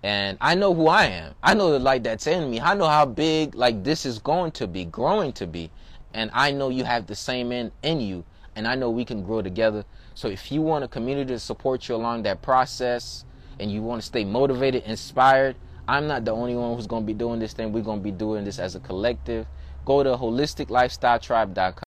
And 0.04 0.38
I 0.40 0.54
know 0.54 0.72
who 0.72 0.88
I 0.88 1.06
am. 1.06 1.34
I 1.42 1.56
know 1.56 1.72
the 1.72 1.80
light 1.80 2.04
that's 2.04 2.28
in 2.28 2.52
me. 2.52 2.62
I 2.62 2.76
know 2.76 2.88
how 2.88 3.08
big 3.08 3.56
like 3.56 3.84
this 3.84 4.06
is 4.06 4.20
going 4.20 4.52
to 4.52 4.68
be, 4.68 4.86
growing 4.86 5.34
to 5.34 5.48
be. 5.48 5.72
And 6.14 6.30
I 6.32 6.52
know 6.52 6.70
you 6.70 6.84
have 6.84 7.08
the 7.08 7.16
same 7.16 7.52
in 7.52 7.72
in 7.82 8.00
you. 8.00 8.24
And 8.56 8.68
I 8.68 8.76
know 8.76 8.92
we 8.92 9.04
can 9.04 9.24
grow 9.24 9.42
together. 9.42 9.84
So 10.14 10.28
if 10.28 10.52
you 10.52 10.62
want 10.62 10.84
a 10.84 10.88
community 10.88 11.34
to 11.34 11.40
support 11.40 11.90
you 11.90 11.96
along 11.96 12.22
that 12.24 12.44
process 12.44 13.26
and 13.60 13.72
you 13.72 13.82
want 13.82 14.02
to 14.02 14.06
stay 14.06 14.24
motivated, 14.24 14.84
inspired, 14.84 15.56
I'm 15.88 16.08
not 16.08 16.26
the 16.26 16.32
only 16.32 16.56
one 16.56 16.76
who's 16.76 16.88
going 16.88 17.04
to 17.04 17.08
be 17.08 17.14
doing 17.14 17.40
this 17.40 17.54
thing. 17.54 17.72
We're 17.72 17.84
going 17.84 18.00
to 18.00 18.04
be 18.04 18.12
doing 18.12 18.44
this 18.44 18.58
as 18.60 18.76
a 18.76 18.80
collective. 18.80 19.46
Go 19.86 20.02
to 20.04 20.12
holisticlifestyletribe.com 20.12 21.84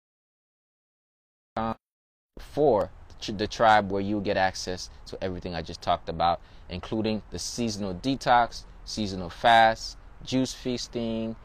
for 2.39 2.89
the 3.27 3.47
tribe 3.47 3.89
where 3.91 4.01
you 4.01 4.19
get 4.19 4.35
access 4.35 4.89
to 5.05 5.23
everything 5.23 5.55
I 5.55 5.61
just 5.61 5.81
talked 5.81 6.09
about, 6.09 6.41
including 6.69 7.21
the 7.31 7.39
seasonal 7.39 7.93
detox, 7.93 8.63
seasonal 8.83 9.29
fast, 9.29 9.97
juice 10.25 10.53
feasting, 10.53 11.35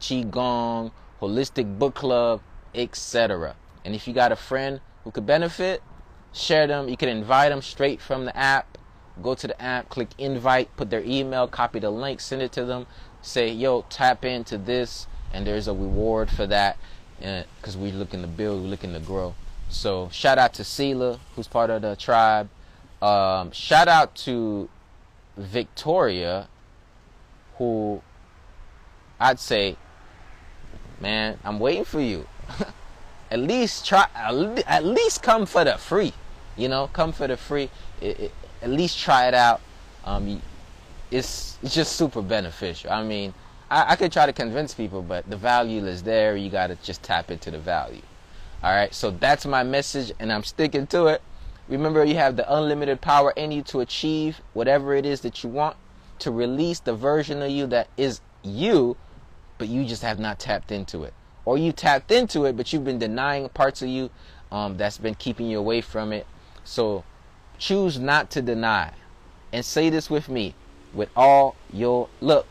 qigong, 0.00 0.90
holistic 1.20 1.78
book 1.78 1.94
club, 1.94 2.40
etc. 2.74 3.54
And 3.84 3.94
if 3.94 4.08
you 4.08 4.14
got 4.14 4.32
a 4.32 4.36
friend 4.36 4.80
who 5.04 5.10
could 5.10 5.26
benefit, 5.26 5.82
share 6.32 6.66
them. 6.66 6.88
You 6.88 6.96
can 6.96 7.08
invite 7.08 7.50
them 7.50 7.62
straight 7.62 8.00
from 8.00 8.24
the 8.24 8.36
app. 8.36 8.77
Go 9.22 9.34
to 9.34 9.46
the 9.46 9.60
app, 9.60 9.88
click 9.88 10.08
invite, 10.18 10.74
put 10.76 10.90
their 10.90 11.02
email, 11.04 11.48
copy 11.48 11.78
the 11.78 11.90
link, 11.90 12.20
send 12.20 12.42
it 12.42 12.52
to 12.52 12.64
them. 12.64 12.86
Say, 13.20 13.50
yo, 13.50 13.82
tap 13.88 14.24
into 14.24 14.58
this, 14.58 15.06
and 15.32 15.46
there's 15.46 15.68
a 15.68 15.74
reward 15.74 16.30
for 16.30 16.46
that. 16.46 16.78
Because 17.18 17.76
we're 17.76 17.92
looking 17.92 18.22
to 18.22 18.28
build, 18.28 18.62
we're 18.62 18.68
looking 18.68 18.92
to 18.92 19.00
grow. 19.00 19.34
So 19.68 20.08
shout 20.12 20.38
out 20.38 20.54
to 20.54 20.62
Sela, 20.62 21.18
who's 21.34 21.48
part 21.48 21.70
of 21.70 21.82
the 21.82 21.96
tribe. 21.96 22.48
Um, 23.02 23.50
shout 23.52 23.88
out 23.88 24.14
to 24.16 24.68
Victoria, 25.36 26.48
who 27.56 28.02
I'd 29.20 29.40
say, 29.40 29.76
man, 31.00 31.38
I'm 31.44 31.58
waiting 31.58 31.84
for 31.84 32.00
you. 32.00 32.26
at 33.30 33.38
least 33.38 33.86
try, 33.86 34.06
at 34.14 34.84
least 34.84 35.22
come 35.22 35.46
for 35.46 35.64
the 35.64 35.76
free. 35.76 36.12
You 36.56 36.68
know, 36.68 36.88
come 36.92 37.12
for 37.12 37.26
the 37.26 37.36
free. 37.36 37.70
It, 38.00 38.32
at 38.62 38.70
least 38.70 38.98
try 38.98 39.28
it 39.28 39.34
out. 39.34 39.60
Um, 40.04 40.40
it's 41.10 41.58
it's 41.62 41.74
just 41.74 41.96
super 41.96 42.22
beneficial. 42.22 42.90
I 42.90 43.02
mean, 43.02 43.34
I, 43.70 43.92
I 43.92 43.96
could 43.96 44.12
try 44.12 44.26
to 44.26 44.32
convince 44.32 44.74
people, 44.74 45.02
but 45.02 45.28
the 45.28 45.36
value 45.36 45.84
is 45.86 46.02
there. 46.02 46.36
You 46.36 46.50
got 46.50 46.68
to 46.68 46.76
just 46.76 47.02
tap 47.02 47.30
into 47.30 47.50
the 47.50 47.58
value. 47.58 48.02
All 48.62 48.74
right, 48.74 48.92
so 48.92 49.12
that's 49.12 49.46
my 49.46 49.62
message, 49.62 50.12
and 50.18 50.32
I'm 50.32 50.42
sticking 50.42 50.86
to 50.88 51.06
it. 51.06 51.22
Remember, 51.68 52.04
you 52.04 52.16
have 52.16 52.34
the 52.34 52.52
unlimited 52.52 53.00
power 53.00 53.32
in 53.36 53.52
you 53.52 53.62
to 53.62 53.80
achieve 53.80 54.40
whatever 54.52 54.94
it 54.94 55.06
is 55.06 55.20
that 55.20 55.44
you 55.44 55.50
want, 55.50 55.76
to 56.20 56.32
release 56.32 56.80
the 56.80 56.94
version 56.94 57.40
of 57.40 57.50
you 57.50 57.66
that 57.68 57.88
is 57.96 58.20
you, 58.42 58.96
but 59.58 59.68
you 59.68 59.84
just 59.84 60.02
have 60.02 60.18
not 60.18 60.40
tapped 60.40 60.72
into 60.72 61.04
it. 61.04 61.14
Or 61.44 61.56
you 61.56 61.70
tapped 61.70 62.10
into 62.10 62.46
it, 62.46 62.56
but 62.56 62.72
you've 62.72 62.84
been 62.84 62.98
denying 62.98 63.48
parts 63.50 63.80
of 63.80 63.88
you 63.88 64.10
um, 64.50 64.76
that's 64.76 64.98
been 64.98 65.14
keeping 65.14 65.46
you 65.46 65.58
away 65.58 65.80
from 65.80 66.12
it. 66.12 66.26
So 66.64 67.04
choose 67.58 67.98
not 67.98 68.30
to 68.30 68.42
deny. 68.42 68.92
And 69.52 69.64
say 69.64 69.90
this 69.90 70.10
with 70.10 70.28
me 70.28 70.54
with 70.92 71.08
all 71.16 71.56
your 71.72 72.08
look. 72.20 72.46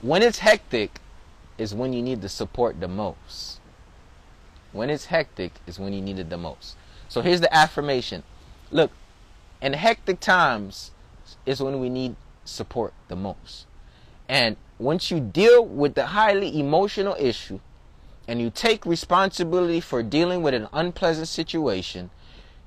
When 0.00 0.22
it's 0.22 0.38
hectic, 0.38 1.00
is 1.58 1.74
when 1.74 1.92
you 1.92 2.02
need 2.02 2.22
the 2.22 2.28
support 2.28 2.80
the 2.80 2.88
most. 2.88 3.60
When 4.72 4.90
it's 4.90 5.06
hectic, 5.06 5.52
is 5.66 5.78
when 5.78 5.92
you 5.92 6.00
need 6.00 6.18
it 6.18 6.30
the 6.30 6.38
most. 6.38 6.76
So 7.08 7.20
here's 7.20 7.40
the 7.40 7.54
affirmation. 7.54 8.22
Look, 8.70 8.90
in 9.60 9.74
hectic 9.74 10.20
times 10.20 10.92
is 11.44 11.62
when 11.62 11.78
we 11.80 11.88
need 11.88 12.16
support 12.44 12.94
the 13.08 13.16
most. 13.16 13.66
And 14.28 14.56
once 14.78 15.10
you 15.10 15.20
deal 15.20 15.64
with 15.64 15.94
the 15.94 16.06
highly 16.06 16.58
emotional 16.58 17.16
issue 17.18 17.60
and 18.26 18.40
you 18.40 18.50
take 18.50 18.86
responsibility 18.86 19.80
for 19.80 20.02
dealing 20.02 20.42
with 20.42 20.54
an 20.54 20.68
unpleasant 20.72 21.28
situation, 21.28 22.10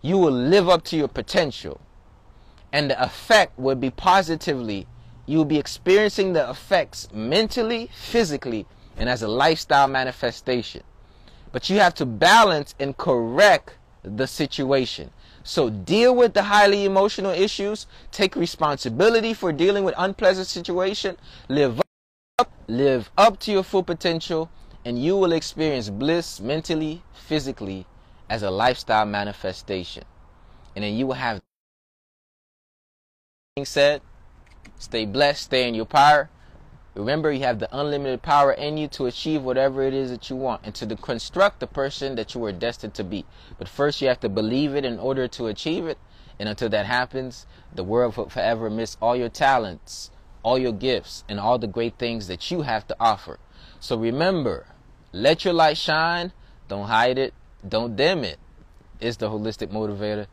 you 0.05 0.19
will 0.19 0.31
live 0.31 0.69
up 0.69 0.83
to 0.83 0.95
your 0.95 1.07
potential. 1.07 1.81
And 2.71 2.91
the 2.91 3.03
effect 3.03 3.57
will 3.57 3.75
be 3.75 3.89
positively. 3.89 4.85
You 5.25 5.39
will 5.39 5.45
be 5.45 5.57
experiencing 5.57 6.33
the 6.33 6.47
effects 6.47 7.07
mentally, 7.11 7.89
physically, 7.91 8.67
and 8.97 9.09
as 9.09 9.23
a 9.23 9.27
lifestyle 9.27 9.87
manifestation. 9.87 10.83
But 11.51 11.71
you 11.71 11.79
have 11.79 11.95
to 11.95 12.05
balance 12.05 12.75
and 12.79 12.95
correct 12.95 13.77
the 14.03 14.27
situation. 14.27 15.09
So 15.43 15.71
deal 15.71 16.15
with 16.15 16.35
the 16.35 16.43
highly 16.43 16.85
emotional 16.85 17.31
issues, 17.31 17.87
take 18.11 18.35
responsibility 18.35 19.33
for 19.33 19.51
dealing 19.51 19.83
with 19.83 19.95
unpleasant 19.97 20.45
situation, 20.45 21.17
live 21.49 21.81
up, 22.37 22.51
live 22.67 23.09
up 23.17 23.39
to 23.39 23.51
your 23.51 23.63
full 23.63 23.81
potential, 23.81 24.51
and 24.85 25.03
you 25.03 25.17
will 25.17 25.31
experience 25.31 25.89
bliss 25.89 26.39
mentally, 26.39 27.01
physically, 27.11 27.87
as 28.29 28.43
a 28.43 28.51
lifestyle 28.51 29.05
manifestation. 29.05 30.03
And 30.75 30.83
then 30.83 30.95
you 30.95 31.07
will 31.07 31.13
have 31.13 31.41
being 33.55 33.65
said, 33.65 34.01
stay 34.77 35.05
blessed, 35.05 35.43
stay 35.43 35.67
in 35.67 35.75
your 35.75 35.85
power. 35.85 36.29
Remember, 36.93 37.31
you 37.31 37.43
have 37.43 37.59
the 37.59 37.69
unlimited 37.77 38.21
power 38.21 38.51
in 38.51 38.77
you 38.77 38.87
to 38.89 39.05
achieve 39.05 39.43
whatever 39.43 39.83
it 39.83 39.93
is 39.93 40.09
that 40.09 40.29
you 40.29 40.35
want 40.35 40.61
and 40.63 40.75
to 40.75 40.95
construct 40.95 41.59
the 41.59 41.67
person 41.67 42.15
that 42.15 42.33
you 42.33 42.41
were 42.41 42.51
destined 42.51 42.93
to 42.95 43.03
be. 43.03 43.25
But 43.57 43.69
first, 43.69 44.01
you 44.01 44.07
have 44.07 44.19
to 44.21 44.29
believe 44.29 44.75
it 44.75 44.85
in 44.85 44.99
order 44.99 45.27
to 45.29 45.47
achieve 45.47 45.87
it. 45.87 45.97
And 46.37 46.49
until 46.49 46.69
that 46.69 46.85
happens, 46.85 47.45
the 47.73 47.83
world 47.83 48.17
will 48.17 48.29
forever 48.29 48.69
miss 48.69 48.97
all 49.01 49.15
your 49.15 49.29
talents, 49.29 50.11
all 50.43 50.57
your 50.57 50.73
gifts, 50.73 51.23
and 51.29 51.39
all 51.39 51.57
the 51.57 51.67
great 51.67 51.97
things 51.97 52.27
that 52.27 52.51
you 52.51 52.63
have 52.63 52.87
to 52.87 52.95
offer. 52.99 53.39
So 53.79 53.97
remember, 53.97 54.67
let 55.13 55.45
your 55.45 55.53
light 55.53 55.77
shine. 55.77 56.33
Don't 56.67 56.87
hide 56.87 57.17
it. 57.17 57.33
Don't 57.67 57.95
dim 57.95 58.23
it. 58.23 58.37
It's 58.99 59.17
the 59.17 59.29
holistic 59.29 59.67
motivator. 59.67 60.27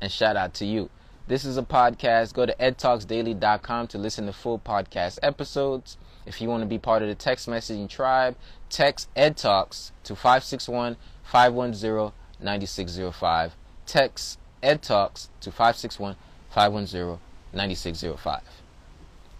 And 0.00 0.12
shout 0.12 0.36
out 0.36 0.54
to 0.54 0.66
you. 0.66 0.90
This 1.26 1.44
is 1.44 1.58
a 1.58 1.62
podcast. 1.62 2.34
Go 2.34 2.46
to 2.46 2.54
edtalksdaily.com 2.54 3.86
to 3.88 3.98
listen 3.98 4.26
to 4.26 4.32
full 4.32 4.58
podcast 4.58 5.18
episodes. 5.22 5.98
If 6.26 6.40
you 6.40 6.48
want 6.48 6.62
to 6.62 6.66
be 6.66 6.78
part 6.78 7.02
of 7.02 7.08
the 7.08 7.14
text 7.14 7.48
messaging 7.48 7.88
tribe, 7.88 8.36
text 8.70 9.12
edtalks 9.14 9.92
to 10.04 10.14
561 10.14 10.96
510 11.22 12.12
9605. 12.40 13.54
Text 13.86 14.38
edtalks 14.62 15.28
to 15.40 15.50
561 15.50 16.16
510 16.50 17.18
9605. 17.52 18.42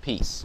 Peace. 0.03 0.45